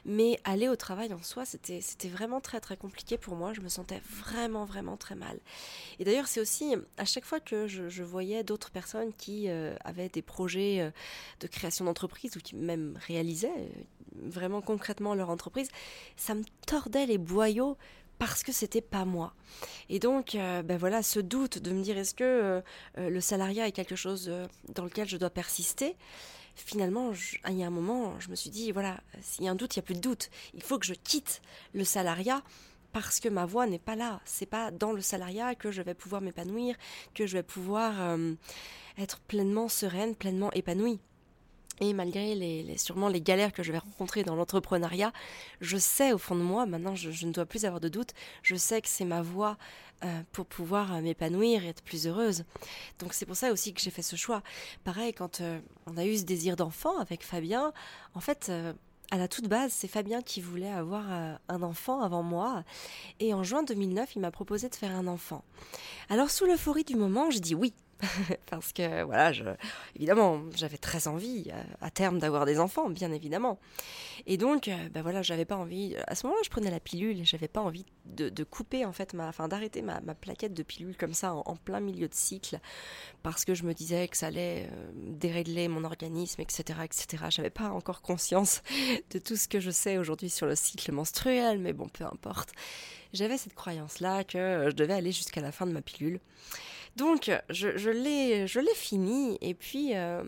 Mais 0.05 0.39
aller 0.45 0.69
au 0.69 0.77
travail 0.77 1.13
en 1.13 1.23
soi, 1.23 1.45
c'était 1.45 2.09
vraiment 2.09 2.41
très 2.41 2.61
très 2.61 2.77
compliqué 2.77 3.19
pour 3.19 3.35
moi. 3.35 3.53
Je 3.53 3.61
me 3.61 3.69
sentais 3.69 4.01
vraiment 4.09 4.65
vraiment 4.65 4.97
très 4.97 5.15
mal. 5.15 5.39
Et 5.99 6.05
d'ailleurs, 6.05 6.29
c'est 6.29 6.41
aussi 6.41 6.75
à 6.97 7.05
chaque 7.05 7.25
fois 7.25 7.41
que 7.41 7.67
je, 7.67 7.89
je 7.89 8.03
voyais 8.03 8.45
d'autres 8.45 8.71
personnes 8.71 9.13
qui 9.15 9.49
euh, 9.49 9.75
avaient 9.85 10.09
des 10.09 10.23
projets 10.23 10.93
de 11.41 11.47
création 11.47 11.85
d'entreprise 11.85 12.37
ou 12.37 12.41
qui 12.41 12.57
même 12.57 12.99
réalisaient 13.07 13.69
vraiment 14.23 14.61
concrètement 14.61 15.15
leur 15.15 15.31
entreprise, 15.31 15.69
ça 16.17 16.35
me 16.35 16.45
tordait 16.67 17.07
les 17.07 17.19
boyaux 17.19 17.77
parce 18.19 18.43
que 18.43 18.53
c'était 18.53 18.81
pas 18.81 19.05
moi. 19.05 19.33
Et 19.89 19.99
donc, 19.99 20.35
euh, 20.35 20.63
ben 20.63 20.77
voilà, 20.77 21.03
ce 21.03 21.21
doute 21.21 21.59
de 21.59 21.73
me 21.73 21.83
dire 21.83 21.97
est-ce 21.97 22.15
que 22.15 22.25
euh, 22.25 22.61
euh, 22.99 23.11
le 23.11 23.21
salariat 23.21 23.67
est 23.69 23.73
quelque 23.73 23.97
chose 23.97 24.31
dans 24.75 24.85
lequel 24.85 25.09
je 25.09 25.17
dois 25.17 25.31
persister 25.31 25.97
Finalement, 26.57 27.13
il 27.49 27.57
y 27.57 27.63
a 27.63 27.69
un 27.69 27.71
moment, 27.71 28.19
je 28.19 28.31
me 28.31 28.35
suis 28.35 28.51
dit 28.51 28.73
voilà, 28.73 29.01
s'il 29.23 29.45
y 29.45 29.49
a 29.49 29.53
un 29.53 29.55
doute, 29.55 29.77
il 29.77 29.79
y 29.79 29.81
a 29.81 29.83
plus 29.83 29.95
de 29.95 30.01
doute. 30.01 30.29
Il 30.55 30.63
faut 30.63 30.79
que 30.79 30.87
je 30.87 30.95
quitte 30.95 31.41
le 31.73 31.85
salariat 31.85 32.43
parce 32.93 33.21
que 33.21 33.29
ma 33.29 33.47
voix 33.47 33.67
n'est 33.67 33.79
pas 33.79 33.95
là. 33.95 34.21
C'est 34.25 34.47
pas 34.47 34.73
dans 34.73 34.91
le 34.91 35.01
salariat 35.01 35.55
que 35.55 35.71
je 35.71 35.83
vais 35.83 35.95
pouvoir 35.95 36.21
m'épanouir, 36.21 36.75
que 37.15 37.27
je 37.27 37.35
vais 37.35 37.45
pouvoir 37.45 38.19
être 38.97 39.21
pleinement 39.21 39.69
sereine, 39.69 40.17
pleinement 40.17 40.51
épanouie. 40.51 40.99
Et 41.81 41.93
malgré 41.93 42.35
les, 42.35 42.77
sûrement 42.77 43.09
les 43.09 43.21
galères 43.21 43.53
que 43.53 43.63
je 43.63 43.73
vais 43.73 43.79
rencontrer 43.79 44.25
dans 44.25 44.35
l'entrepreneuriat, 44.35 45.13
je 45.61 45.77
sais 45.77 46.13
au 46.13 46.19
fond 46.19 46.35
de 46.35 46.43
moi, 46.43 46.67
maintenant 46.67 46.95
je, 46.95 47.27
ne 47.27 47.33
dois 47.33 47.47
plus 47.47 47.65
avoir 47.65 47.81
de 47.81 47.89
doute, 47.89 48.13
je 48.43 48.57
sais 48.57 48.83
que 48.83 48.89
c'est 48.89 49.05
ma 49.05 49.23
voie 49.23 49.57
euh, 50.05 50.23
pour 50.33 50.47
pouvoir 50.47 50.95
euh, 50.95 51.01
m'épanouir 51.01 51.65
et 51.65 51.69
être 51.69 51.83
plus 51.83 52.07
heureuse. 52.07 52.45
Donc 52.99 53.15
c'est 53.15 53.27
pour 53.27 53.37
ça 53.37 53.53
aussi 53.53 53.73
que 53.73 53.81
j'ai 53.81 53.91
fait 53.91 54.03
ce 54.03 54.17
choix. 54.17 54.43
Pareil, 54.85 55.13
quand 55.13 55.41
euh, 55.41 55.61
on 55.87 55.97
a 55.97 56.05
eu 56.05 56.17
ce 56.17 56.25
désir 56.25 56.57
d'enfant 56.57 56.99
avec 56.99 57.23
Fabien, 57.23 57.73
en 58.15 58.21
fait, 58.21 58.51
à 59.11 59.17
la 59.17 59.29
toute 59.29 59.49
base, 59.49 59.73
c'est 59.73 59.89
Fabien 59.89 60.21
qui 60.21 60.41
voulait 60.41 60.71
avoir 60.71 61.05
un 61.49 61.63
enfant 61.63 62.03
avant 62.03 62.23
moi. 62.23 62.65
Et 63.21 63.33
en 63.33 63.43
juin 63.43 63.63
2009, 63.63 64.17
il 64.17 64.21
m'a 64.21 64.31
proposé 64.31 64.69
de 64.69 64.75
faire 64.75 64.95
un 64.95 65.07
enfant. 65.07 65.45
Alors 66.09 66.31
sous 66.31 66.45
l'euphorie 66.45 66.85
du 66.85 66.97
moment, 66.97 67.31
j'ai 67.31 67.41
dit 67.41 67.55
oui. 67.55 67.73
parce 68.51 68.73
que 68.73 69.03
voilà, 69.05 69.33
je, 69.33 69.45
évidemment, 69.97 70.43
j'avais 70.55 70.79
très 70.79 71.09
envie 71.09 71.51
euh, 71.53 71.63
à, 71.81 71.91
terme 71.91 72.19
d'avoir 72.19 72.47
des 72.47 72.61
enfants, 72.61 72.89
bien 72.91 73.13
évidemment. 73.13 73.59
Et 74.27 74.37
donc, 74.37 74.71
ben 74.93 75.03
voilà, 75.03 75.23
j'avais 75.23 75.45
pas 75.45 75.57
envie. 75.57 75.97
À 76.07 76.15
ce 76.15 76.27
moment-là, 76.27 76.43
je 76.45 76.51
prenais 76.51 76.71
la 76.71 76.81
pilule 76.81 77.21
et 77.21 77.25
j'avais 77.25 77.49
pas 77.49 77.61
envie 77.61 77.85
de, 78.05 78.45
couper 78.45 78.85
en 78.85 78.93
fait 78.93 79.15
ma, 79.15 79.29
enfin 79.29 79.49
d'arrêter 79.49 79.83
ma, 79.83 80.01
plaquette 80.15 80.55
de 80.55 80.63
pilule 80.63 80.97
comme 80.97 81.15
ça 81.15 81.35
en, 81.35 81.57
plein 81.57 81.81
milieu 81.81 82.09
de 82.09 82.15
cycle, 82.15 82.59
parce 83.23 83.45
que 83.45 83.55
je 83.55 83.65
me 83.65 83.75
disais 83.75 84.09
que 84.09 84.17
ça 84.17 84.29
allait 84.29 84.69
euh, 84.73 84.91
dérégler 84.95 85.69
mon 85.69 85.85
organisme, 85.85 86.41
etc., 86.41 86.81
etc. 86.85 87.25
J'avais 87.31 87.51
pas 87.51 87.71
encore 87.71 88.03
conscience 88.03 88.63
de 89.11 89.19
tout 89.19 89.37
ce 89.37 89.49
que 89.49 89.61
je 89.61 89.71
sais 89.71 89.99
aujourd'hui 89.99 90.31
sur 90.31 90.47
le 90.47 90.55
cycle 90.55 90.93
menstruel, 90.93 91.59
mais 91.59 91.73
bon, 91.73 91.89
peu 91.89 92.05
importe. 92.05 92.53
J'avais 93.13 93.39
cette 93.39 93.55
croyance-là 93.55 94.25
que 94.25 94.67
je 94.69 94.75
devais 94.75 94.95
aller 94.95 95.13
jusqu'à 95.13 95.41
la 95.41 95.53
fin 95.53 95.67
de 95.67 95.73
ma 95.73 95.81
pilule. 95.81 96.21
Donc, 96.99 97.31
je, 97.49 97.79
je 97.79 97.91
l'ai 98.61 98.75
fini. 98.75 99.39
Et 99.41 99.55
puis, 99.55 99.95
euh, 99.95 100.25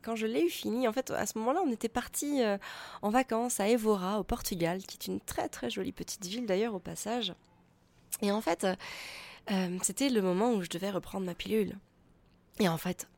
quand 0.00 0.14
je 0.14 0.26
l'ai 0.26 0.42
eu 0.42 0.48
fini, 0.48 0.86
en 0.86 0.92
fait, 0.92 1.10
à 1.10 1.26
ce 1.26 1.36
moment-là, 1.38 1.60
on 1.66 1.72
était 1.72 1.88
parti 1.88 2.40
euh, 2.40 2.56
en 3.02 3.10
vacances 3.10 3.58
à 3.58 3.66
Évora, 3.66 4.20
au 4.20 4.22
Portugal, 4.22 4.80
qui 4.84 4.96
est 4.96 5.08
une 5.08 5.20
très 5.20 5.48
très 5.48 5.70
jolie 5.70 5.90
petite 5.90 6.24
ville 6.24 6.46
d'ailleurs 6.46 6.72
au 6.72 6.78
passage. 6.78 7.34
Et 8.22 8.30
en 8.30 8.40
fait, 8.40 8.64
euh, 9.50 9.78
c'était 9.82 10.08
le 10.08 10.22
moment 10.22 10.52
où 10.52 10.62
je 10.62 10.68
devais 10.68 10.90
reprendre 10.90 11.26
ma 11.26 11.34
pilule. 11.34 11.76
Et 12.60 12.68
en 12.68 12.78
fait, 12.78 13.08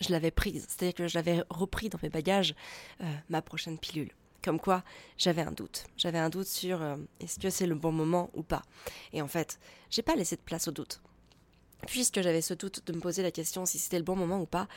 je 0.00 0.12
l'avais 0.12 0.30
prise. 0.30 0.64
C'est-à-dire 0.68 0.94
que 0.94 1.08
j'avais 1.08 1.42
repris 1.50 1.88
dans 1.88 1.98
mes 2.04 2.08
bagages 2.08 2.54
ma 3.28 3.42
prochaine 3.42 3.78
pilule. 3.78 4.12
Comme 4.44 4.60
quoi, 4.60 4.84
j'avais 5.18 5.42
un 5.42 5.50
doute. 5.50 5.86
J'avais 5.96 6.18
un 6.18 6.28
doute 6.30 6.46
sur 6.46 6.80
est-ce 7.18 7.40
que 7.40 7.50
c'est 7.50 7.66
le 7.66 7.74
bon 7.74 7.90
moment 7.90 8.30
ou 8.34 8.44
pas. 8.44 8.62
Et 9.12 9.22
en 9.22 9.26
fait, 9.26 9.58
j'ai 9.90 10.02
pas 10.02 10.14
laissé 10.14 10.36
de 10.36 10.42
place 10.42 10.68
au 10.68 10.70
doute. 10.70 11.00
Puisque 11.86 12.20
j'avais 12.20 12.42
ce 12.42 12.54
doute 12.54 12.86
de 12.86 12.92
me 12.92 13.00
poser 13.00 13.22
la 13.22 13.30
question 13.30 13.66
si 13.66 13.78
c'était 13.78 13.98
le 13.98 14.04
bon 14.04 14.16
moment 14.16 14.40
ou 14.40 14.46
pas, 14.46 14.68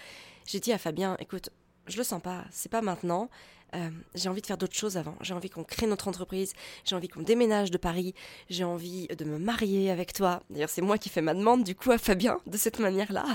j'ai 0.45 0.59
dit 0.59 0.71
à 0.71 0.77
Fabien, 0.77 1.17
écoute, 1.19 1.49
je 1.87 1.97
le 1.97 2.03
sens 2.03 2.21
pas, 2.21 2.45
c'est 2.51 2.69
pas 2.69 2.81
maintenant. 2.81 3.29
Euh, 3.75 3.89
j'ai 4.15 4.29
envie 4.29 4.41
de 4.41 4.45
faire 4.45 4.57
d'autres 4.57 4.75
choses 4.75 4.97
avant. 4.97 5.15
J'ai 5.21 5.33
envie 5.33 5.49
qu'on 5.49 5.63
crée 5.63 5.87
notre 5.87 6.07
entreprise. 6.07 6.53
J'ai 6.85 6.95
envie 6.95 7.09
qu'on 7.09 7.21
déménage 7.21 7.69
de 7.71 7.77
Paris. 7.77 8.13
J'ai 8.49 8.63
envie 8.63 9.07
de 9.07 9.25
me 9.25 9.37
marier 9.37 9.91
avec 9.91 10.13
toi. 10.13 10.41
D'ailleurs, 10.49 10.69
c'est 10.69 10.81
moi 10.81 10.97
qui 10.97 11.09
fais 11.09 11.21
ma 11.21 11.33
demande 11.33 11.63
du 11.63 11.75
coup 11.75 11.91
à 11.91 11.97
Fabien 11.97 12.39
de 12.47 12.57
cette 12.57 12.79
manière-là. 12.79 13.25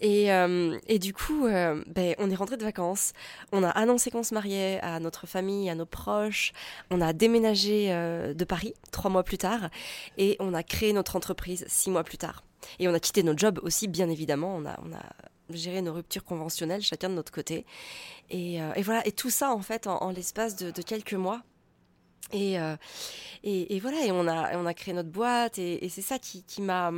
Et, 0.00 0.32
euh, 0.32 0.78
du 0.98 1.12
coup, 1.12 1.46
euh, 1.46 1.82
ben, 1.86 2.14
on 2.18 2.30
est 2.30 2.34
rentré 2.34 2.56
de 2.56 2.64
vacances. 2.64 3.12
On 3.52 3.62
a 3.62 3.70
annoncé 3.70 4.10
qu'on 4.10 4.22
se 4.22 4.34
mariait 4.34 4.80
à 4.80 4.98
notre 5.00 5.26
famille, 5.26 5.68
à 5.68 5.74
nos 5.74 5.86
proches. 5.86 6.52
On 6.90 7.00
a 7.00 7.12
déménagé 7.12 7.88
de 7.88 8.44
Paris 8.44 8.74
trois 8.92 9.10
mois 9.10 9.24
plus 9.24 9.38
tard 9.38 9.70
et 10.18 10.36
on 10.40 10.54
a 10.54 10.62
créé 10.62 10.92
notre 10.92 11.16
entreprise 11.16 11.64
six 11.68 11.90
mois 11.90 12.04
plus 12.04 12.18
tard. 12.18 12.42
Et 12.78 12.88
on 12.88 12.94
a 12.94 13.00
quitté 13.00 13.22
notre 13.22 13.38
job 13.38 13.60
aussi, 13.62 13.88
bien 13.88 14.08
évidemment. 14.08 14.54
On 14.56 14.66
a, 14.66 14.78
on 14.84 14.92
a 14.92 15.80
nos 15.82 15.92
ruptures 15.92 16.24
conventionnelles, 16.24 16.82
chacun 16.82 17.08
de 17.08 17.14
notre 17.14 17.32
côté. 17.32 17.66
Et, 18.30 18.62
euh, 18.62 18.72
voilà, 18.82 19.06
et 19.06 19.12
tout 19.12 19.30
ça 19.30 19.52
en 19.52 19.62
fait 19.62 19.86
en, 19.86 20.10
l'espace 20.10 20.56
de, 20.56 20.82
quelques 20.82 21.14
mois. 21.14 21.42
Euh, 22.34 22.76
et, 23.42 23.74
et, 23.74 23.80
voilà, 23.80 24.04
et 24.04 24.12
on 24.12 24.28
a, 24.28 24.56
on 24.56 24.66
a 24.66 24.74
créé 24.74 24.94
notre 24.94 25.08
boîte, 25.08 25.58
et, 25.58 25.88
c'est 25.88 26.02
ça 26.02 26.18
qui, 26.18 26.44
qui 26.44 26.62
m'a 26.62 26.92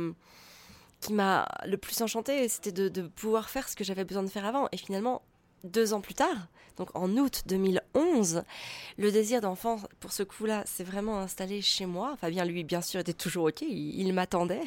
qui 1.01 1.11
m'a 1.11 1.49
le 1.65 1.77
plus 1.77 2.01
enchanté, 2.01 2.47
c'était 2.47 2.71
de, 2.71 3.01
pouvoir 3.01 3.49
faire 3.49 3.67
ce 3.67 3.75
que 3.75 3.83
j'avais 3.83 4.05
besoin 4.05 4.23
de 4.23 4.29
faire 4.29 4.45
avant. 4.45 4.69
Et 4.71 4.77
finalement, 4.77 5.21
deux 5.65 5.93
ans 5.93 5.99
plus 5.99 6.13
tard, 6.13 6.47
donc 6.77 6.89
en 6.95 7.09
août 7.17 7.43
2011, 7.47 8.43
le 8.97 9.11
désir 9.11 9.41
d'enfant, 9.41 9.79
pour 9.99 10.11
ce 10.11 10.23
coup-là, 10.23 10.63
s'est 10.65 10.83
vraiment 10.83 11.19
installé 11.19 11.61
chez 11.61 11.85
moi. 11.85 12.15
Fabien, 12.19 12.45
lui, 12.45 12.63
bien 12.63 12.81
sûr, 12.81 12.99
était 12.99 13.13
toujours 13.13 13.45
OK, 13.45 13.61
il, 13.61 14.11
m'attendait. 14.13 14.63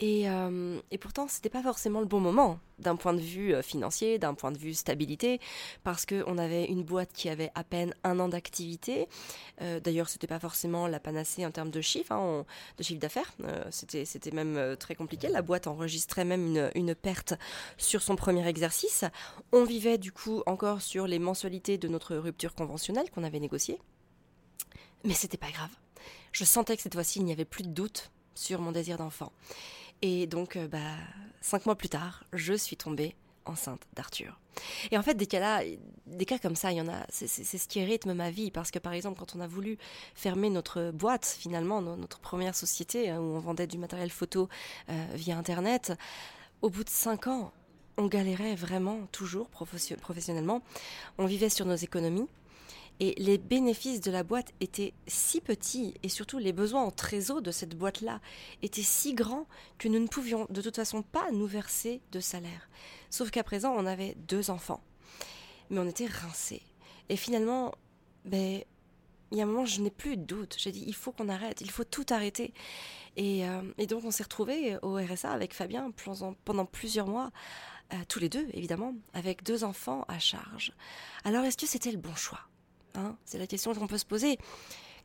Et, 0.00 0.28
euh, 0.28 0.80
et 0.90 0.98
pourtant, 0.98 1.26
pas 1.52 1.62
forcément 1.62 2.00
le 2.00 2.06
bon 2.06 2.20
moment 2.20 2.58
d'un 2.78 2.96
point 2.96 3.14
de 3.14 3.20
vue 3.20 3.54
euh, 3.54 3.62
financier, 3.62 4.18
d'un 4.18 4.34
point 4.34 4.50
de 4.50 4.58
vue 4.58 4.74
stabilité, 4.74 5.40
parce 5.84 6.06
qu'on 6.06 6.38
avait 6.38 6.64
une 6.64 6.82
boîte 6.82 7.12
qui 7.12 7.28
avait 7.28 7.50
à 7.54 7.62
peine 7.62 7.94
un 8.02 8.18
an 8.18 8.28
d'activité. 8.28 9.08
Euh, 9.62 9.80
D'ailleurs, 9.80 10.08
c'était 10.08 10.26
pas 10.26 10.40
forcément 10.40 10.88
la 10.88 10.98
panacée 10.98 11.46
en 11.46 11.50
termes 11.50 11.70
de 11.70 11.80
chiffres, 11.80 12.12
hein, 12.12 12.44
de 12.78 12.82
chiffre 12.82 13.00
d'affaires. 13.00 13.32
Euh, 13.44 13.64
c'était, 13.70 14.04
c'était 14.04 14.30
même 14.30 14.56
euh, 14.56 14.76
très 14.76 14.94
compliqué. 14.94 15.28
La 15.28 15.42
boîte 15.42 15.66
enregistrait 15.66 16.24
même 16.24 16.46
une, 16.46 16.70
une, 16.74 16.94
perte 16.94 17.34
sur 17.76 18.02
son 18.02 18.16
premier 18.16 18.46
exercice. 18.46 19.04
On 19.52 19.64
vivait 19.64 19.98
du 19.98 20.10
coup 20.10 20.42
encore 20.46 20.82
sur 20.82 21.03
les 21.06 21.18
mensualités 21.18 21.78
de 21.78 21.88
notre 21.88 22.16
rupture 22.16 22.54
conventionnelle 22.54 23.10
qu'on 23.10 23.24
avait 23.24 23.40
négociée. 23.40 23.78
Mais 25.04 25.14
c'était 25.14 25.36
pas 25.36 25.50
grave. 25.50 25.70
Je 26.32 26.44
sentais 26.44 26.76
que 26.76 26.82
cette 26.82 26.94
fois-ci, 26.94 27.20
il 27.20 27.24
n'y 27.24 27.32
avait 27.32 27.44
plus 27.44 27.62
de 27.62 27.68
doute 27.68 28.10
sur 28.34 28.60
mon 28.60 28.72
désir 28.72 28.96
d'enfant. 28.96 29.32
Et 30.02 30.26
donc, 30.26 30.58
bah, 30.58 30.96
cinq 31.40 31.66
mois 31.66 31.76
plus 31.76 31.88
tard, 31.88 32.24
je 32.32 32.54
suis 32.54 32.76
tombée 32.76 33.14
enceinte 33.46 33.82
d'Arthur. 33.94 34.38
Et 34.90 34.98
en 34.98 35.02
fait, 35.02 35.14
des 35.14 35.26
cas 35.26 35.40
là, 35.40 35.62
des 36.06 36.24
cas 36.24 36.38
comme 36.38 36.56
ça, 36.56 36.72
il 36.72 36.78
y 36.78 36.80
en 36.80 36.88
a. 36.88 37.06
C'est 37.10 37.26
ce 37.26 37.68
qui 37.68 37.84
rythme 37.84 38.14
ma 38.14 38.30
vie 38.30 38.50
parce 38.50 38.70
que 38.70 38.78
par 38.78 38.92
exemple, 38.92 39.18
quand 39.18 39.34
on 39.36 39.40
a 39.40 39.46
voulu 39.46 39.78
fermer 40.14 40.50
notre 40.50 40.90
boîte, 40.90 41.26
finalement, 41.38 41.80
notre 41.80 42.20
première 42.20 42.54
société 42.54 43.10
hein, 43.10 43.18
où 43.18 43.34
on 43.36 43.40
vendait 43.40 43.66
du 43.66 43.78
matériel 43.78 44.10
photo 44.10 44.48
euh, 44.88 45.06
via 45.14 45.36
Internet, 45.36 45.92
au 46.62 46.70
bout 46.70 46.84
de 46.84 46.90
cinq 46.90 47.26
ans, 47.26 47.52
on 47.96 48.06
galérait 48.06 48.54
vraiment 48.54 49.06
toujours 49.12 49.48
professionnellement. 49.48 50.62
On 51.18 51.26
vivait 51.26 51.48
sur 51.48 51.66
nos 51.66 51.76
économies. 51.76 52.28
Et 53.00 53.14
les 53.18 53.38
bénéfices 53.38 54.00
de 54.00 54.12
la 54.12 54.22
boîte 54.22 54.52
étaient 54.60 54.94
si 55.08 55.40
petits, 55.40 55.94
et 56.04 56.08
surtout 56.08 56.38
les 56.38 56.52
besoins 56.52 56.84
en 56.84 56.92
trésor 56.92 57.42
de 57.42 57.50
cette 57.50 57.76
boîte-là 57.76 58.20
étaient 58.62 58.82
si 58.82 59.14
grands 59.14 59.46
que 59.78 59.88
nous 59.88 59.98
ne 59.98 60.06
pouvions 60.06 60.46
de 60.48 60.62
toute 60.62 60.76
façon 60.76 61.02
pas 61.02 61.28
nous 61.32 61.46
verser 61.46 62.00
de 62.12 62.20
salaire. 62.20 62.68
Sauf 63.10 63.32
qu'à 63.32 63.42
présent, 63.42 63.74
on 63.76 63.86
avait 63.86 64.14
deux 64.28 64.50
enfants. 64.50 64.80
Mais 65.70 65.80
on 65.80 65.88
était 65.88 66.06
rincés. 66.06 66.62
Et 67.08 67.16
finalement, 67.16 67.74
ben, 68.24 68.62
il 69.32 69.38
y 69.38 69.40
a 69.40 69.44
un 69.44 69.48
moment, 69.48 69.66
je 69.66 69.80
n'ai 69.80 69.90
plus 69.90 70.16
de 70.16 70.22
doute. 70.22 70.54
J'ai 70.58 70.70
dit, 70.70 70.84
il 70.86 70.94
faut 70.94 71.10
qu'on 71.10 71.28
arrête, 71.28 71.60
il 71.60 71.70
faut 71.70 71.84
tout 71.84 72.06
arrêter. 72.10 72.54
Et, 73.16 73.46
euh, 73.46 73.62
donc, 73.86 74.04
on 74.04 74.10
s'est 74.10 74.22
retrouvés 74.22 74.76
au 74.82 74.94
RSA 74.94 75.30
avec 75.30 75.54
Fabien 75.54 75.90
pendant, 76.44 76.64
plusieurs 76.64 77.08
mois, 77.08 77.30
tous 78.08 78.18
les 78.18 78.28
deux, 78.28 78.46
évidemment, 78.52 78.94
avec 79.12 79.42
deux 79.42 79.64
enfants 79.64 80.04
à 80.08 80.18
charge. 80.18 80.72
Alors, 81.24 81.44
est-ce 81.44 81.56
que 81.56 81.66
c'était 81.66 81.92
le 81.92 81.98
bon 81.98 82.14
choix 82.14 82.40
Hein, 82.94 83.16
c'est 83.24 83.38
la 83.38 83.46
question 83.46 83.74
qu'on 83.74 83.86
peut 83.86 83.98
se 83.98 84.06
poser. 84.06 84.38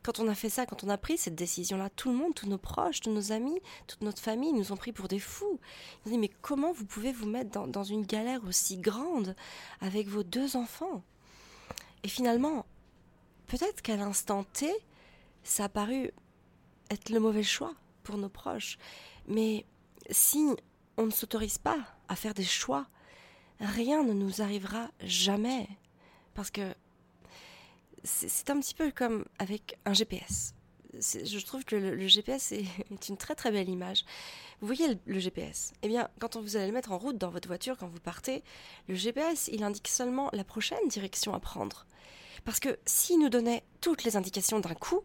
Quand 0.02 0.18
on 0.20 0.28
a 0.28 0.34
fait 0.34 0.48
ça, 0.48 0.64
quand 0.64 0.84
on 0.84 0.88
a 0.88 0.96
pris 0.96 1.18
cette 1.18 1.34
décision-là, 1.34 1.90
tout 1.90 2.10
le 2.10 2.16
monde, 2.16 2.34
tous 2.34 2.48
nos 2.48 2.56
proches, 2.56 3.00
tous 3.00 3.10
nos 3.10 3.32
amis, 3.32 3.58
toute 3.86 4.00
notre 4.00 4.22
famille 4.22 4.52
nous 4.52 4.72
ont 4.72 4.76
pris 4.76 4.92
pour 4.92 5.08
des 5.08 5.18
fous. 5.18 5.60
Ils 6.04 6.08
ont 6.08 6.12
dit 6.12 6.18
mais 6.18 6.30
comment 6.40 6.72
vous 6.72 6.86
pouvez 6.86 7.12
vous 7.12 7.26
mettre 7.26 7.50
dans, 7.50 7.84
une 7.84 8.06
galère 8.06 8.44
aussi 8.46 8.78
grande 8.78 9.34
avec 9.80 10.08
vos 10.08 10.22
deux 10.22 10.56
enfants? 10.56 11.02
Et 12.02 12.08
finalement, 12.08 12.64
peut-être 13.46 13.82
qu'à 13.82 13.96
l'instant 13.96 14.44
T, 14.44 14.72
ça 15.42 15.64
a 15.64 15.68
paru 15.68 16.12
être 16.90 17.10
le 17.10 17.20
mauvais 17.20 17.42
choix 17.42 17.74
pour 18.04 18.16
nos 18.16 18.30
proches. 18.30 18.78
Mais 19.26 19.66
si 20.10 20.46
on 20.96 21.06
ne 21.06 21.10
s'autorise 21.10 21.58
pas 21.58 21.78
à 22.10 22.16
faire 22.16 22.34
des 22.34 22.44
choix, 22.44 22.86
rien 23.60 24.02
ne 24.02 24.12
nous 24.12 24.42
arrivera 24.42 24.90
jamais. 25.02 25.68
Parce 26.34 26.50
que 26.50 26.74
c'est 28.04 28.50
un 28.50 28.58
petit 28.60 28.74
peu 28.74 28.90
comme 28.90 29.24
avec 29.38 29.78
un 29.86 29.94
GPS. 29.94 30.54
Je 30.92 31.38
trouve 31.44 31.64
que 31.64 31.76
le, 31.76 32.08
GPS 32.08 32.50
est, 32.52 32.64
une 33.08 33.16
très 33.16 33.36
très 33.36 33.52
belle 33.52 33.68
image. 33.68 34.04
Vous 34.60 34.66
voyez 34.66 34.98
le, 35.06 35.18
GPS 35.20 35.72
Eh 35.82 35.88
bien, 35.88 36.08
quand 36.18 36.36
vous 36.36 36.56
allez 36.56 36.66
le 36.66 36.72
mettre 36.72 36.90
en 36.90 36.98
route 36.98 37.16
dans 37.16 37.30
votre 37.30 37.46
voiture, 37.46 37.78
quand 37.78 37.86
vous 37.86 38.00
partez, 38.00 38.42
le 38.88 38.96
GPS, 38.96 39.48
il 39.52 39.62
indique 39.62 39.88
seulement 39.88 40.30
la 40.32 40.42
prochaine 40.42 40.88
direction 40.88 41.32
à 41.32 41.38
prendre. 41.38 41.86
Parce 42.44 42.58
que 42.58 42.76
s'il 42.86 43.20
nous 43.20 43.28
donnait 43.28 43.62
toutes 43.80 44.02
les 44.02 44.16
indications 44.16 44.58
d'un 44.58 44.74
coup, 44.74 45.02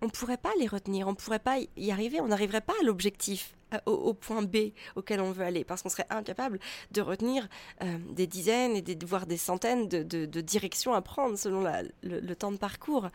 on 0.00 0.06
ne 0.06 0.10
pourrait 0.10 0.38
pas 0.38 0.52
les 0.58 0.66
retenir, 0.66 1.06
on 1.06 1.10
ne 1.10 1.16
pourrait 1.16 1.38
pas 1.38 1.58
y 1.76 1.90
arriver, 1.90 2.22
on 2.22 2.28
n'arriverait 2.28 2.62
pas 2.62 2.74
à 2.80 2.84
l'objectif. 2.84 3.54
Euh, 3.74 3.78
au, 3.86 4.14
point 4.14 4.42
B 4.42 4.72
auquel 4.96 5.20
on 5.20 5.30
veut 5.32 5.44
aller, 5.44 5.64
parce 5.64 5.82
qu'on 5.82 5.88
serait 5.88 6.06
incapable 6.10 6.58
de 6.90 7.00
retenir 7.00 7.48
euh, 7.82 7.98
des 8.10 8.26
dizaines 8.26 8.76
et 8.76 8.82
des, 8.82 8.96
voire 9.04 9.26
des 9.26 9.36
centaines 9.36 9.88
de, 9.88 10.40
directions 10.40 10.92
à 10.94 11.02
prendre 11.02 11.36
selon 11.36 11.64
le, 12.02 12.34
temps 12.34 12.52
de 12.52 12.56
parcours. 12.56 13.08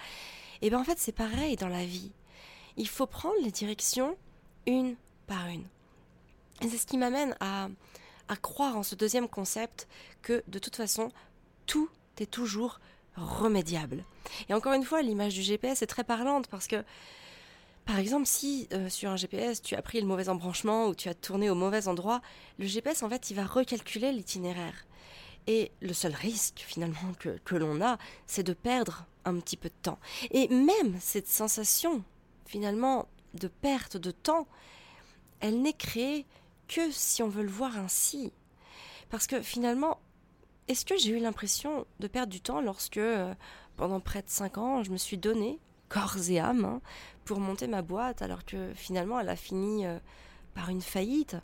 Et 0.62 0.70
bien 0.70 0.80
en 0.80 0.84
fait 0.84 0.98
c'est 0.98 1.12
pareil 1.12 1.56
dans 1.56 1.68
la 1.68 1.86
vie. 1.86 2.12
Il 2.78 2.88
faut 2.88 3.06
prendre 3.06 3.36
les 3.44 3.52
directions 3.52 4.18
une 4.66 4.96
par 5.28 5.48
une. 5.48 5.66
Et 6.62 6.70
c'est 6.70 6.78
ce 6.78 6.86
qui 6.86 6.98
m'amène 6.98 7.36
à 7.40 7.68
croire 8.42 8.78
en 8.78 8.84
ce 8.84 8.96
deuxième 8.96 9.28
concept 9.28 9.88
que 10.22 10.44
de 10.48 10.60
toute 10.60 10.76
façon 10.76 11.12
tout 11.66 11.90
est 12.20 12.32
toujours 12.32 12.80
remédiable. 13.16 14.04
Et 14.50 14.54
encore 14.54 14.74
une 14.74 14.84
fois, 14.84 15.02
l'image 15.02 15.34
du 15.34 15.42
GPS 15.42 15.82
est 15.82 15.88
très 15.88 16.04
parlante 16.04 16.48
parce 16.48 16.68
que 16.68 16.84
par 17.86 18.00
exemple, 18.00 18.26
si 18.26 18.68
euh, 18.74 18.90
sur 18.90 19.12
un 19.12 19.16
GPS 19.16 19.62
tu 19.62 19.76
as 19.76 19.82
pris 19.82 20.02
le 20.02 20.08
mauvais 20.08 20.30
embranchement 20.30 20.88
ou 20.88 20.96
tu 20.96 21.08
as 21.08 21.14
tourné 21.14 21.50
au 21.50 21.56
mauvais 21.56 21.88
endroit, 21.88 22.22
le 22.58 22.66
GPS 22.66 23.04
en 23.04 23.10
fait 23.10 23.30
il 23.30 23.36
va 23.36 23.46
recalculer 23.46 24.12
l'itinéraire. 24.12 24.86
Et 25.48 25.72
le 25.82 25.94
seul 25.94 26.14
risque 26.14 26.64
finalement 26.66 27.14
que, 27.20 27.56
l'on 27.56 27.80
a, 27.82 28.00
c'est 28.26 28.42
de 28.42 28.54
perdre 28.54 29.06
un 29.26 29.40
petit 29.40 29.58
peu 29.58 29.70
de 29.70 29.76
temps. 29.84 30.00
Et 30.32 30.48
même 30.48 30.98
cette 31.00 31.28
sensation 31.28 32.04
finalement 32.48 33.08
de 33.36 33.48
perte 33.48 33.98
de 33.98 34.10
temps, 34.10 34.48
elle 35.40 35.62
n'est 35.62 35.74
créée 35.74 36.26
que 36.68 36.90
si 36.92 37.22
on 37.22 37.28
veut 37.28 37.44
le 37.44 37.50
voir 37.50 37.78
ainsi. 37.78 38.34
Parce 39.12 39.28
que 39.28 39.42
finalement, 39.42 40.00
est-ce 40.68 40.86
que 40.86 40.98
j'ai 40.98 41.12
eu 41.12 41.20
l'impression 41.20 41.86
de 42.00 42.08
perdre 42.08 42.32
du 42.32 42.42
temps 42.42 42.62
lorsque, 42.62 42.98
euh, 42.98 43.36
pendant 43.78 44.00
près 44.00 44.24
de 44.24 44.30
5 44.30 44.58
ans, 44.58 44.84
je 44.84 44.90
me 44.90 44.98
suis 44.98 45.20
donné 45.20 45.60
corps 45.96 46.30
et 46.30 46.40
âme 46.40 46.66
hein, 46.66 46.82
pour 47.24 47.40
monter 47.40 47.68
ma 47.68 47.82
boîte 47.82 48.22
alors 48.22 48.44
que 48.44 48.74
finalement 48.74 49.18
elle 49.18 49.30
a 49.30 49.38
fini 49.38 49.86
euh, 49.86 49.98
par 50.54 50.70
une 50.70 50.82
faillite. 50.82 51.38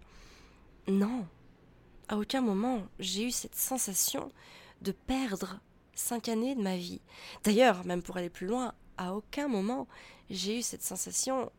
Non, 0.88 1.25
à 2.10 2.17
aucun 2.17 2.41
moment 2.41 2.84
j'ai 3.00 3.27
eu 3.27 3.31
cette 3.31 3.55
sensation 3.55 4.29
de 4.81 4.91
perdre 4.91 5.62
cinq 5.96 6.27
années 6.27 6.55
de 6.55 6.62
ma 6.62 6.75
vie. 6.75 7.00
D'ailleurs, 7.46 7.86
même 7.86 8.03
pour 8.03 8.17
aller 8.17 8.29
plus 8.29 8.48
loin, 8.48 8.74
à 8.98 9.15
aucun 9.15 9.48
moment 9.48 9.88
j'ai 10.29 10.60
eu 10.60 10.62
cette 10.62 10.84
sensation 10.84 11.50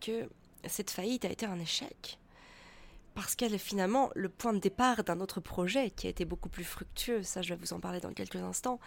que 0.00 0.28
cette 0.66 0.90
faillite 0.90 1.24
a 1.24 1.30
été 1.30 1.46
un 1.46 1.58
échec. 1.58 2.18
Parce 3.14 3.34
qu'elle 3.34 3.54
est 3.54 3.58
finalement 3.58 4.10
le 4.14 4.28
point 4.28 4.52
de 4.52 4.58
départ 4.58 5.04
d'un 5.04 5.20
autre 5.20 5.40
projet 5.40 5.90
qui 5.90 6.06
a 6.06 6.10
été 6.10 6.26
beaucoup 6.26 6.50
plus 6.50 6.64
fructueux, 6.64 7.22
ça 7.22 7.40
je 7.40 7.54
vais 7.54 7.60
vous 7.60 7.72
en 7.72 7.80
parler 7.80 8.00
dans 8.00 8.12
quelques 8.12 8.36
instants. 8.36 8.78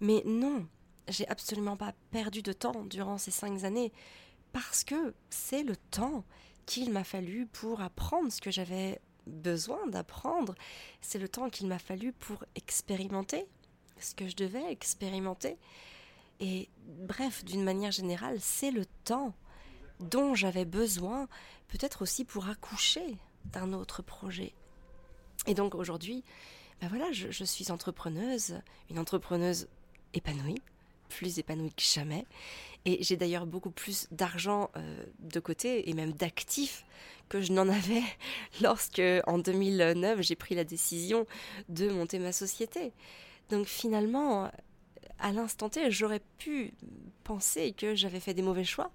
Mais 0.00 0.22
non, 0.24 0.66
j'ai 1.08 1.28
absolument 1.28 1.76
pas 1.76 1.92
perdu 2.10 2.42
de 2.42 2.52
temps 2.52 2.84
durant 2.84 3.18
ces 3.18 3.30
cinq 3.30 3.64
années 3.64 3.92
parce 4.52 4.84
que 4.84 5.14
c'est 5.30 5.62
le 5.62 5.76
temps 5.76 6.24
qu'il 6.66 6.90
m'a 6.92 7.04
fallu 7.04 7.46
pour 7.46 7.80
apprendre 7.80 8.30
ce 8.30 8.40
que 8.40 8.50
j'avais 8.50 9.00
besoin 9.26 9.86
d'apprendre. 9.86 10.54
C'est 11.00 11.18
le 11.18 11.28
temps 11.28 11.50
qu'il 11.50 11.66
m'a 11.66 11.78
fallu 11.78 12.12
pour 12.12 12.44
expérimenter 12.54 13.46
ce 14.00 14.14
que 14.14 14.28
je 14.28 14.36
devais 14.36 14.70
expérimenter. 14.70 15.56
Et 16.40 16.68
bref, 16.86 17.44
d'une 17.44 17.64
manière 17.64 17.90
générale, 17.90 18.38
c'est 18.40 18.70
le 18.70 18.84
temps 19.04 19.34
dont 20.00 20.34
j'avais 20.34 20.64
besoin, 20.64 21.26
peut-être 21.68 22.02
aussi 22.02 22.24
pour 22.24 22.48
accoucher 22.48 23.16
d'un 23.46 23.72
autre 23.72 24.02
projet. 24.02 24.54
Et 25.46 25.54
donc 25.54 25.74
aujourd'hui, 25.74 26.22
ben 26.80 26.88
voilà, 26.88 27.10
je, 27.10 27.44
suis 27.44 27.72
entrepreneuse, 27.72 28.60
une 28.90 28.98
entrepreneuse 28.98 29.68
épanouie, 30.14 30.62
plus 31.08 31.38
épanouie 31.38 31.72
que 31.72 31.82
jamais. 31.82 32.24
Et 32.84 33.02
j'ai 33.02 33.16
d'ailleurs 33.16 33.46
beaucoup 33.46 33.70
plus 33.70 34.06
d'argent 34.10 34.70
euh, 34.76 35.04
de 35.20 35.40
côté 35.40 35.90
et 35.90 35.94
même 35.94 36.12
d'actifs 36.12 36.84
que 37.28 37.40
je 37.40 37.52
n'en 37.52 37.68
avais 37.68 38.02
lorsque, 38.60 39.02
en 39.26 39.38
2009, 39.38 40.20
j'ai 40.22 40.36
pris 40.36 40.54
la 40.54 40.64
décision 40.64 41.26
de 41.68 41.90
monter 41.90 42.18
ma 42.18 42.32
société. 42.32 42.92
Donc 43.50 43.66
finalement, 43.66 44.50
à 45.18 45.32
l'instant 45.32 45.68
T, 45.68 45.90
j'aurais 45.90 46.22
pu 46.38 46.72
penser 47.24 47.72
que 47.72 47.94
j'avais 47.94 48.20
fait 48.20 48.34
des 48.34 48.42
mauvais 48.42 48.64
choix. 48.64 48.90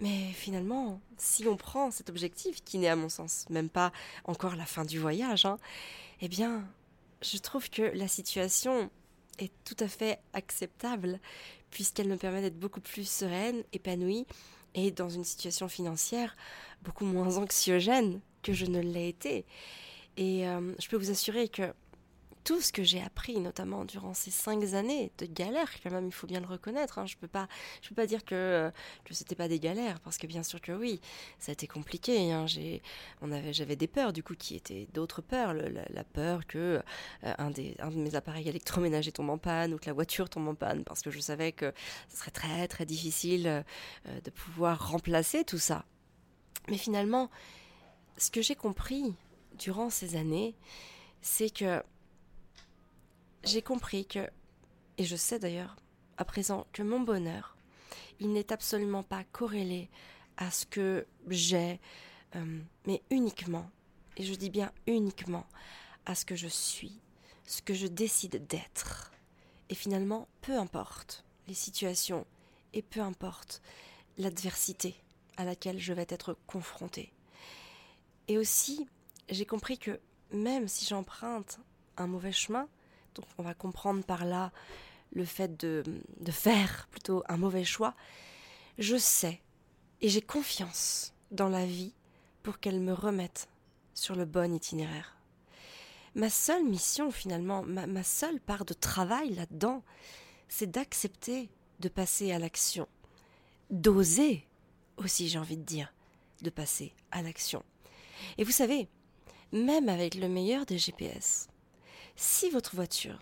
Mais 0.00 0.30
finalement, 0.32 1.00
si 1.16 1.46
on 1.46 1.56
prend 1.56 1.90
cet 1.90 2.10
objectif, 2.10 2.62
qui 2.64 2.78
n'est 2.78 2.88
à 2.88 2.96
mon 2.96 3.08
sens 3.08 3.46
même 3.48 3.70
pas 3.70 3.92
encore 4.24 4.56
la 4.56 4.66
fin 4.66 4.84
du 4.84 4.98
voyage, 4.98 5.46
hein, 5.46 5.58
eh 6.20 6.28
bien, 6.28 6.64
je 7.22 7.38
trouve 7.38 7.70
que 7.70 7.82
la 7.94 8.08
situation 8.08 8.90
est 9.38 9.52
tout 9.64 9.76
à 9.80 9.88
fait 9.88 10.18
acceptable, 10.32 11.20
puisqu'elle 11.70 12.08
me 12.08 12.16
permet 12.16 12.42
d'être 12.42 12.58
beaucoup 12.58 12.80
plus 12.80 13.08
sereine, 13.08 13.62
épanouie, 13.72 14.26
et 14.74 14.90
dans 14.90 15.08
une 15.08 15.24
situation 15.24 15.68
financière 15.68 16.36
beaucoup 16.82 17.06
moins 17.06 17.38
anxiogène 17.38 18.20
que 18.42 18.52
je 18.52 18.66
ne 18.66 18.80
l'ai 18.80 19.08
été. 19.08 19.44
Et 20.16 20.46
euh, 20.46 20.72
je 20.78 20.88
peux 20.88 20.96
vous 20.96 21.10
assurer 21.10 21.48
que 21.48 21.72
tout 22.46 22.60
ce 22.60 22.72
que 22.72 22.84
j'ai 22.84 23.02
appris, 23.02 23.40
notamment 23.40 23.84
durant 23.84 24.14
ces 24.14 24.30
cinq 24.30 24.62
années 24.74 25.10
de 25.18 25.26
galères, 25.26 25.68
quand 25.82 25.90
même, 25.90 26.06
il 26.06 26.12
faut 26.12 26.28
bien 26.28 26.38
le 26.38 26.46
reconnaître. 26.46 27.00
Hein. 27.00 27.06
Je 27.06 27.16
peux 27.16 27.26
peux 27.26 27.94
pas 27.94 28.06
dire 28.06 28.24
que 28.24 28.70
que 29.04 29.14
c'était 29.14 29.34
pas 29.34 29.48
des 29.48 29.58
galères, 29.58 29.98
parce 29.98 30.16
que 30.16 30.28
bien 30.28 30.44
sûr 30.44 30.60
que 30.60 30.70
oui, 30.70 31.00
ça 31.40 31.50
a 31.50 31.54
été 31.54 31.66
compliqué. 31.66 32.32
Hein. 32.32 32.46
J'avais 32.46 33.74
des 33.74 33.88
peurs 33.88 34.12
du 34.12 34.22
coup 34.22 34.36
qui 34.36 34.54
étaient 34.54 34.86
d'autres 34.94 35.22
peurs, 35.22 35.54
la, 35.54 36.04
peur 36.04 36.46
que 36.46 36.80
euh, 37.24 37.34
un 37.36 37.50
des, 37.50 37.74
un 37.80 37.90
de 37.90 37.96
mes 37.96 38.14
appareils 38.14 38.48
électroménagers 38.48 39.10
tombe 39.10 39.30
en 39.30 39.38
panne 39.38 39.74
ou 39.74 39.78
que 39.78 39.86
la 39.86 39.92
voiture 39.92 40.30
tombe 40.30 40.46
en 40.46 40.54
panne, 40.54 40.84
parce 40.84 41.02
que 41.02 41.10
je 41.10 41.18
savais 41.18 41.50
que 41.50 41.72
ce 42.08 42.18
serait 42.18 42.30
très 42.30 42.68
très 42.68 42.86
difficile 42.86 43.48
euh, 43.48 44.20
de 44.20 44.30
pouvoir 44.30 44.88
remplacer 44.92 45.42
tout 45.42 45.58
ça. 45.58 45.84
Mais 46.68 46.78
finalement, 46.78 47.28
ce 48.18 48.30
que 48.30 48.40
j'ai 48.40 48.54
compris 48.54 49.16
durant 49.58 49.90
ces 49.90 50.14
années, 50.14 50.54
c'est 51.22 51.50
que 51.50 51.82
j'ai 53.46 53.62
compris 53.62 54.04
que, 54.06 54.28
et 54.98 55.04
je 55.04 55.16
sais 55.16 55.38
d'ailleurs 55.38 55.76
à 56.16 56.24
présent 56.24 56.66
que 56.72 56.82
mon 56.82 57.00
bonheur, 57.00 57.56
il 58.18 58.32
n'est 58.32 58.52
absolument 58.52 59.02
pas 59.02 59.24
corrélé 59.24 59.88
à 60.36 60.50
ce 60.50 60.66
que 60.66 61.06
j'ai, 61.28 61.80
euh, 62.34 62.60
mais 62.86 63.02
uniquement, 63.10 63.70
et 64.16 64.24
je 64.24 64.34
dis 64.34 64.50
bien 64.50 64.72
uniquement, 64.86 65.46
à 66.06 66.14
ce 66.14 66.24
que 66.24 66.34
je 66.34 66.48
suis, 66.48 67.00
ce 67.44 67.62
que 67.62 67.74
je 67.74 67.86
décide 67.86 68.46
d'être. 68.46 69.12
Et 69.68 69.74
finalement, 69.74 70.26
peu 70.40 70.58
importe 70.58 71.24
les 71.46 71.54
situations 71.54 72.26
et 72.72 72.82
peu 72.82 73.00
importe 73.00 73.62
l'adversité 74.18 74.96
à 75.36 75.44
laquelle 75.44 75.78
je 75.78 75.92
vais 75.92 76.06
être 76.08 76.36
confrontée. 76.46 77.12
Et 78.28 78.38
aussi, 78.38 78.88
j'ai 79.28 79.46
compris 79.46 79.78
que 79.78 80.00
même 80.32 80.66
si 80.66 80.84
j'emprunte 80.84 81.60
un 81.96 82.06
mauvais 82.06 82.32
chemin, 82.32 82.68
donc 83.16 83.26
on 83.38 83.42
va 83.42 83.54
comprendre 83.54 84.04
par 84.04 84.24
là 84.24 84.52
le 85.12 85.24
fait 85.24 85.56
de, 85.56 85.82
faire 86.30 86.88
plutôt 86.90 87.22
un 87.28 87.36
mauvais 87.36 87.64
choix, 87.64 87.94
je 88.78 88.96
sais 88.96 89.40
et 90.02 90.08
j'ai 90.08 90.20
confiance 90.20 91.14
dans 91.30 91.48
la 91.48 91.64
vie 91.64 91.94
pour 92.42 92.60
qu'elle 92.60 92.80
me 92.80 92.92
remette 92.92 93.48
sur 93.94 94.14
le 94.14 94.26
bon 94.26 94.54
itinéraire. 94.54 95.16
Ma 96.14 96.30
seule 96.30 96.64
mission 96.64 97.10
finalement, 97.10 97.62
ma, 97.62 97.86
ma 97.86 98.02
seule 98.02 98.40
part 98.40 98.64
de 98.64 98.74
travail 98.74 99.34
là-dedans, 99.34 99.82
c'est 100.48 100.70
d'accepter 100.70 101.48
de 101.80 101.88
passer 101.88 102.32
à 102.32 102.38
l'action, 102.38 102.86
d'oser 103.70 104.46
aussi 104.96 105.28
j'ai 105.28 105.38
envie 105.38 105.56
de 105.56 105.62
dire, 105.62 105.92
de 106.42 106.50
passer 106.50 106.92
à 107.10 107.22
l'action. 107.22 107.62
Et 108.38 108.44
vous 108.44 108.52
savez, 108.52 108.88
même 109.52 109.88
avec 109.88 110.14
le 110.14 110.28
meilleur 110.28 110.66
des 110.66 110.78
GPS, 110.78 111.48
si 112.16 112.50
votre 112.50 112.74
voiture, 112.74 113.18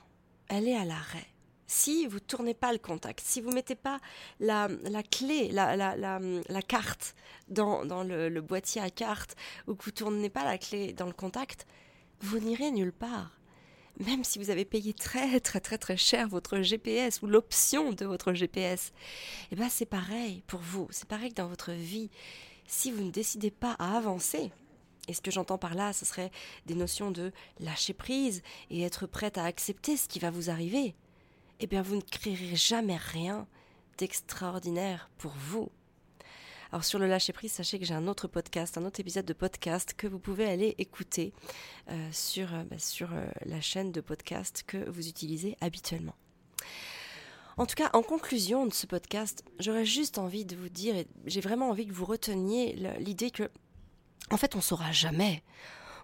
elle 0.49 0.69
est 0.69 0.77
à 0.77 0.85
l'arrêt, 0.85 1.27
si 1.67 2.07
vous 2.07 2.21
tournez 2.21 2.55
pas 2.55 2.73
le 2.73 2.79
contact, 2.79 3.21
si 3.25 3.41
vous 3.41 3.51
mettez 3.51 3.75
pas 3.75 4.01
la, 4.39 4.69
la 4.85 5.03
clé, 5.03 5.49
la, 5.51 5.77
la, 5.77 5.97
la, 5.97 6.63
carte 6.63 7.15
dans, 7.49 7.85
dans 7.85 8.05
le, 8.05 8.41
boîtier 8.41 8.81
à 8.81 8.91
carte, 8.91 9.35
ou 9.67 9.75
que 9.75 9.85
vous 9.85 9.91
tournez 9.91 10.31
pas 10.31 10.45
la 10.45 10.59
clé 10.59 10.93
dans 10.93 11.07
le 11.07 11.13
contact, 11.13 11.67
vous 12.21 12.39
n'irez 12.39 12.71
nulle 12.71 12.93
part. 12.93 13.39
Même 13.99 14.25
si 14.25 14.39
vous 14.39 14.51
avez 14.51 14.65
payé 14.65 14.93
très 14.93 15.39
très 15.39 15.61
très 15.61 15.79
très 15.79 15.97
cher 15.97 16.29
votre 16.29 16.61
GPS 16.61 17.23
ou 17.23 17.27
l'option 17.29 17.93
de 17.93 18.05
votre 18.05 18.33
GPS, 18.33 18.93
eh 19.53 19.57
ben 19.57 19.69
c'est 19.69 19.87
pareil 19.87 20.43
pour 20.49 20.61
vous, 20.61 20.89
c'est 20.91 21.09
pareil 21.09 21.31
que 21.31 21.37
dans 21.37 21.49
votre 21.49 21.73
vie. 21.73 22.11
Si 22.67 22.91
vous 22.91 23.05
ne 23.05 23.11
décidez 23.11 23.53
pas 23.53 23.77
à 23.79 23.97
avancer, 23.97 24.51
et 25.09 25.15
ce 25.15 25.21
que 25.21 25.31
j'entends 25.31 25.59
par 25.59 25.75
là, 25.75 25.93
ce 25.93 26.05
serait 26.05 26.31
des 26.67 26.75
notions 26.75 27.11
de 27.11 27.33
lâcher 27.61 27.95
prise 27.95 28.43
et 28.71 28.83
être 28.83 29.07
prête 29.07 29.39
à 29.39 29.45
accepter 29.45 29.97
ce 29.97 30.09
qui 30.09 30.19
va 30.19 30.31
vous 30.31 30.51
arriver. 30.51 30.95
Eh 31.61 31.67
bien, 31.67 31.83
vous 31.83 31.97
ne 31.97 32.01
créerez 32.01 32.57
jamais 32.57 32.97
rien 32.97 33.47
d'extraordinaire 33.99 35.11
pour 35.19 35.33
vous. 35.33 35.71
Alors 36.73 36.85
sur 36.85 36.99
le 36.99 37.07
lâcher 37.07 37.33
prise, 37.33 37.53
sachez 37.53 37.79
que 37.79 37.85
j'ai 37.85 37.95
un 37.95 38.09
autre 38.09 38.27
podcast, 38.27 38.77
un 38.79 38.85
autre 38.85 38.99
épisode 38.99 39.25
de 39.25 39.33
podcast 39.33 39.95
que 39.97 40.09
vous 40.09 40.19
pouvez 40.19 40.47
aller 40.47 40.75
écouter 40.79 41.33
euh, 41.89 42.09
sur, 42.11 42.53
euh, 42.53 42.65
bah, 42.65 42.77
euh, 43.03 43.27
la 43.47 43.61
chaîne 43.61 43.93
de 43.93 44.01
podcast 44.01 44.65
que 44.67 44.91
vous 44.91 45.07
utilisez 45.07 45.57
habituellement. 45.61 46.17
En 47.57 47.67
tout 47.67 47.77
cas, 47.77 47.91
en 47.93 48.03
conclusion 48.03 48.67
de 48.67 48.73
ce 48.73 48.89
podcast, 48.89 49.45
j'aurais 49.61 49.85
juste 49.85 50.19
envie 50.19 50.45
de 50.45 50.57
vous 50.57 50.69
dire, 50.69 51.05
j'ai 51.27 51.41
vraiment 51.41 51.71
envie 51.71 51.87
que 51.87 51.93
vous 51.93 52.07
reteniez 52.07 52.75
l'idée 52.99 53.31
que 53.31 53.49
en 54.31 54.37
fait, 54.37 54.57
on 54.57 54.61
saura 54.61 54.93
jamais. 54.93 55.43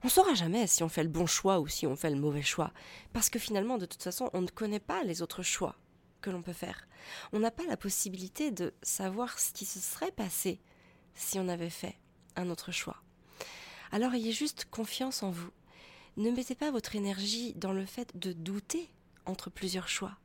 On 0.02 0.08
saura 0.08 0.34
jamais 0.34 0.66
si 0.66 0.82
on 0.82 0.88
fait 0.88 1.02
le 1.02 1.08
bon 1.08 1.26
choix 1.26 1.60
ou 1.60 1.68
si 1.68 1.86
on 1.86 1.96
fait 1.96 2.10
le 2.10 2.20
mauvais 2.20 2.42
choix. 2.42 2.72
Parce 3.12 3.28
que 3.28 3.38
finalement, 3.38 3.78
de 3.78 3.86
toute 3.86 4.02
façon, 4.02 4.30
on 4.32 4.40
ne 4.40 4.48
connaît 4.48 4.80
pas 4.80 5.02
les 5.04 5.22
autres 5.22 5.42
choix 5.42 5.76
que 6.20 6.30
l'on 6.30 6.42
peut 6.42 6.52
faire. 6.52 6.86
On 7.32 7.38
n'a 7.38 7.50
pas 7.50 7.66
la 7.66 7.76
possibilité 7.76 8.50
de 8.50 8.74
savoir 8.82 9.38
ce 9.38 9.52
qui 9.52 9.64
se 9.64 9.78
serait 9.78 10.12
passé 10.12 10.60
si 11.14 11.38
on 11.38 11.48
avait 11.48 11.70
fait 11.70 11.96
un 12.36 12.50
autre 12.50 12.72
choix. 12.72 13.02
Alors 13.92 14.14
ayez 14.14 14.32
juste 14.32 14.66
confiance 14.70 15.22
en 15.22 15.30
vous. 15.30 15.50
Ne 16.16 16.30
mettez 16.30 16.54
pas 16.54 16.70
votre 16.70 16.96
énergie 16.96 17.54
dans 17.54 17.72
le 17.72 17.86
fait 17.86 18.16
de 18.16 18.32
douter 18.32 18.88
entre 19.26 19.50
plusieurs 19.50 19.88
choix, 19.88 20.16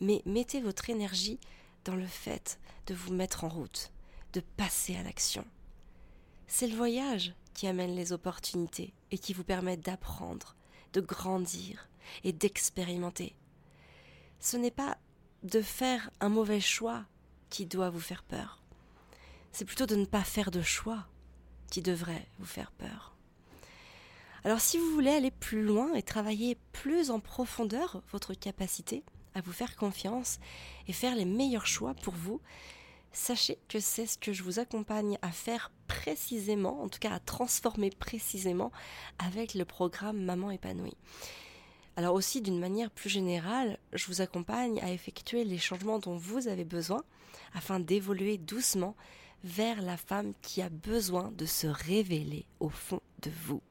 mais 0.00 0.22
mettez 0.26 0.60
votre 0.60 0.90
énergie 0.90 1.38
dans 1.84 1.96
le 1.96 2.06
fait 2.06 2.58
de 2.86 2.94
vous 2.94 3.12
mettre 3.12 3.44
en 3.44 3.48
route, 3.48 3.90
de 4.32 4.40
passer 4.40 4.96
à 4.96 5.02
l'action. 5.02 5.44
C'est 6.46 6.66
le 6.66 6.76
voyage 6.76 7.34
qui 7.54 7.66
amène 7.66 7.94
les 7.94 8.12
opportunités 8.12 8.92
et 9.10 9.18
qui 9.18 9.32
vous 9.32 9.44
permet 9.44 9.76
d'apprendre, 9.76 10.54
de 10.92 11.00
grandir 11.00 11.88
et 12.22 12.32
d'expérimenter. 12.32 13.34
Ce 14.40 14.56
n'est 14.56 14.70
pas 14.70 14.98
de 15.42 15.62
faire 15.62 16.10
un 16.20 16.28
mauvais 16.28 16.60
choix 16.60 17.04
qui 17.50 17.66
doit 17.66 17.90
vous 17.90 18.00
faire 18.00 18.22
peur. 18.22 18.60
C'est 19.52 19.64
plutôt 19.64 19.86
de 19.86 19.96
ne 19.96 20.04
pas 20.04 20.24
faire 20.24 20.50
de 20.50 20.62
choix 20.62 21.06
qui 21.70 21.80
devrait 21.80 22.26
vous 22.38 22.46
faire 22.46 22.72
peur. 22.72 23.14
Alors 24.44 24.60
si 24.60 24.78
vous 24.78 24.90
voulez 24.90 25.10
aller 25.10 25.30
plus 25.30 25.62
loin 25.62 25.94
et 25.94 26.02
travailler 26.02 26.58
plus 26.72 27.10
en 27.10 27.20
profondeur 27.20 28.02
votre 28.12 28.34
capacité 28.34 29.02
à 29.34 29.40
vous 29.40 29.52
faire 29.52 29.76
confiance 29.76 30.38
et 30.86 30.92
faire 30.92 31.14
les 31.14 31.24
meilleurs 31.24 31.66
choix 31.66 31.94
pour 31.94 32.14
vous, 32.14 32.40
sachez 33.14 33.58
que 33.68 33.80
c'est 33.80 34.06
ce 34.06 34.18
que 34.18 34.32
je 34.32 34.42
vous 34.42 34.58
accompagne 34.58 35.18
à 35.22 35.30
faire 35.30 35.70
précisément, 35.86 36.82
en 36.82 36.88
tout 36.88 36.98
cas 36.98 37.12
à 37.12 37.20
transformer 37.20 37.90
précisément 37.90 38.72
avec 39.18 39.54
le 39.54 39.64
programme 39.64 40.22
Maman 40.22 40.50
épanouie. 40.50 40.96
Alors 41.96 42.14
aussi 42.14 42.42
d'une 42.42 42.58
manière 42.58 42.90
plus 42.90 43.08
générale, 43.08 43.78
je 43.92 44.06
vous 44.08 44.20
accompagne 44.20 44.80
à 44.80 44.90
effectuer 44.90 45.44
les 45.44 45.58
changements 45.58 46.00
dont 46.00 46.16
vous 46.16 46.48
avez 46.48 46.64
besoin 46.64 47.04
afin 47.54 47.78
d'évoluer 47.78 48.36
doucement 48.36 48.96
vers 49.44 49.80
la 49.80 49.96
femme 49.96 50.32
qui 50.42 50.60
a 50.60 50.68
besoin 50.68 51.30
de 51.36 51.46
se 51.46 51.66
révéler 51.66 52.46
au 52.58 52.68
fond 52.68 53.00
de 53.22 53.30
vous. 53.46 53.62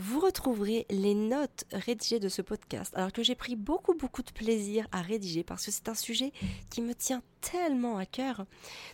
Vous 0.00 0.20
retrouverez 0.20 0.86
les 0.90 1.14
notes 1.14 1.64
rédigées 1.72 2.20
de 2.20 2.28
ce 2.28 2.40
podcast, 2.40 2.96
alors 2.96 3.12
que 3.12 3.24
j'ai 3.24 3.34
pris 3.34 3.56
beaucoup 3.56 3.94
beaucoup 3.94 4.22
de 4.22 4.30
plaisir 4.30 4.86
à 4.92 5.02
rédiger 5.02 5.42
parce 5.42 5.66
que 5.66 5.72
c'est 5.72 5.88
un 5.88 5.94
sujet 5.94 6.32
qui 6.70 6.82
me 6.82 6.94
tient 6.94 7.20
tellement 7.40 7.98
à 7.98 8.06
cœur. 8.06 8.46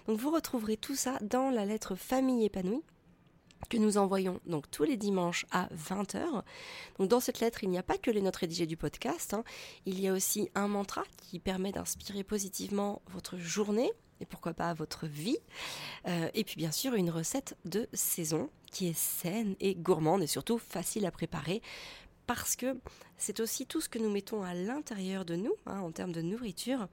Donc 0.06 0.18
vous 0.18 0.30
retrouverez 0.30 0.78
tout 0.78 0.96
ça 0.96 1.18
dans 1.20 1.50
la 1.50 1.66
lettre 1.66 1.94
Famille 1.94 2.46
épanouie 2.46 2.82
que 3.68 3.76
nous 3.76 3.98
envoyons 3.98 4.40
donc 4.46 4.70
tous 4.70 4.84
les 4.84 4.96
dimanches 4.96 5.46
à 5.50 5.68
20h. 5.74 6.42
Donc 6.98 7.08
dans 7.08 7.20
cette 7.20 7.40
lettre, 7.40 7.64
il 7.64 7.70
n'y 7.70 7.78
a 7.78 7.82
pas 7.82 7.98
que 7.98 8.10
les 8.10 8.20
notes 8.20 8.36
rédigées 8.36 8.66
du 8.66 8.76
podcast, 8.76 9.34
hein. 9.34 9.44
il 9.86 10.00
y 10.00 10.08
a 10.08 10.12
aussi 10.12 10.50
un 10.54 10.68
mantra 10.68 11.02
qui 11.22 11.38
permet 11.38 11.72
d'inspirer 11.72 12.24
positivement 12.24 13.02
votre 13.08 13.36
journée 13.38 13.92
et 14.20 14.26
pourquoi 14.26 14.54
pas 14.54 14.72
votre 14.74 15.06
vie. 15.06 15.38
Euh, 16.06 16.28
et 16.34 16.44
puis 16.44 16.56
bien 16.56 16.72
sûr 16.72 16.94
une 16.94 17.10
recette 17.10 17.56
de 17.64 17.88
saison 17.92 18.50
qui 18.70 18.88
est 18.88 18.98
saine 18.98 19.56
et 19.60 19.74
gourmande 19.74 20.22
et 20.22 20.26
surtout 20.26 20.58
facile 20.58 21.06
à 21.06 21.10
préparer 21.10 21.62
parce 22.26 22.56
que 22.56 22.76
c'est 23.16 23.40
aussi 23.40 23.66
tout 23.66 23.80
ce 23.80 23.88
que 23.88 23.98
nous 23.98 24.10
mettons 24.10 24.42
à 24.42 24.54
l'intérieur 24.54 25.24
de 25.24 25.36
nous 25.36 25.54
hein, 25.66 25.80
en 25.80 25.92
termes 25.92 26.12
de 26.12 26.22
nourriture 26.22 26.88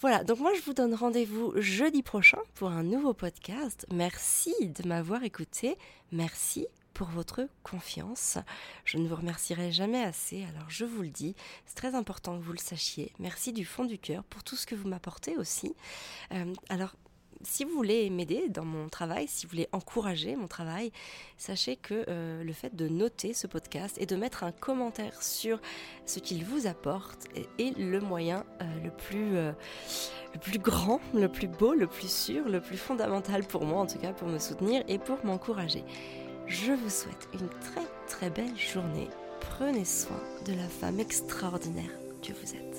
Voilà, 0.00 0.24
donc 0.24 0.40
moi 0.40 0.52
je 0.54 0.62
vous 0.62 0.74
donne 0.74 0.94
rendez-vous 0.94 1.52
jeudi 1.56 2.02
prochain 2.02 2.38
pour 2.54 2.70
un 2.70 2.82
nouveau 2.82 3.14
podcast. 3.14 3.86
Merci 3.92 4.54
de 4.60 4.86
m'avoir 4.86 5.22
écouté. 5.22 5.78
Merci 6.12 6.66
pour 6.94 7.08
votre 7.08 7.48
confiance. 7.62 8.38
Je 8.84 8.98
ne 8.98 9.08
vous 9.08 9.16
remercierai 9.16 9.72
jamais 9.72 10.02
assez, 10.02 10.44
alors 10.44 10.68
je 10.68 10.84
vous 10.84 11.02
le 11.02 11.08
dis, 11.08 11.34
c'est 11.66 11.74
très 11.74 11.94
important 11.94 12.38
que 12.38 12.44
vous 12.44 12.52
le 12.52 12.58
sachiez. 12.58 13.12
Merci 13.18 13.52
du 13.52 13.64
fond 13.64 13.84
du 13.84 13.98
cœur 13.98 14.24
pour 14.24 14.44
tout 14.44 14.56
ce 14.56 14.66
que 14.66 14.74
vous 14.74 14.88
m'apportez 14.88 15.36
aussi. 15.36 15.74
Euh, 16.32 16.52
alors 16.68 16.94
si 17.44 17.64
vous 17.64 17.72
voulez 17.72 18.10
m'aider 18.10 18.48
dans 18.48 18.64
mon 18.64 18.88
travail, 18.88 19.26
si 19.28 19.46
vous 19.46 19.50
voulez 19.50 19.68
encourager 19.72 20.36
mon 20.36 20.48
travail, 20.48 20.92
sachez 21.38 21.76
que 21.76 22.04
euh, 22.08 22.42
le 22.42 22.52
fait 22.52 22.74
de 22.74 22.88
noter 22.88 23.34
ce 23.34 23.46
podcast 23.46 23.96
et 24.00 24.06
de 24.06 24.16
mettre 24.16 24.44
un 24.44 24.52
commentaire 24.52 25.22
sur 25.22 25.60
ce 26.06 26.18
qu'il 26.18 26.44
vous 26.44 26.66
apporte 26.66 27.26
est, 27.58 27.76
le 27.78 28.00
moyen 28.00 28.44
euh, 28.60 28.64
le, 28.82 28.90
plus, 28.90 29.36
euh, 29.36 29.52
le 30.34 30.40
plus 30.40 30.58
grand, 30.58 31.00
le 31.14 31.28
plus 31.28 31.48
beau, 31.48 31.74
le 31.74 31.86
plus 31.86 32.10
sûr, 32.10 32.48
le 32.48 32.60
plus 32.60 32.76
fondamental 32.76 33.44
pour 33.44 33.64
moi, 33.64 33.80
en 33.82 33.86
tout 33.86 33.98
cas 33.98 34.12
pour 34.12 34.28
me 34.28 34.38
soutenir 34.38 34.82
et 34.88 34.98
pour 34.98 35.24
m'encourager. 35.24 35.84
Je 36.46 36.72
vous 36.72 36.90
souhaite 36.90 37.28
une 37.32 37.48
très 37.60 37.86
très 38.06 38.30
belle 38.30 38.56
journée. 38.56 39.08
Prenez 39.40 39.84
soin 39.84 40.20
de 40.46 40.52
la 40.52 40.68
femme 40.68 41.00
extraordinaire 41.00 41.90
que 42.22 42.32
vous 42.32 42.54
êtes. 42.54 42.73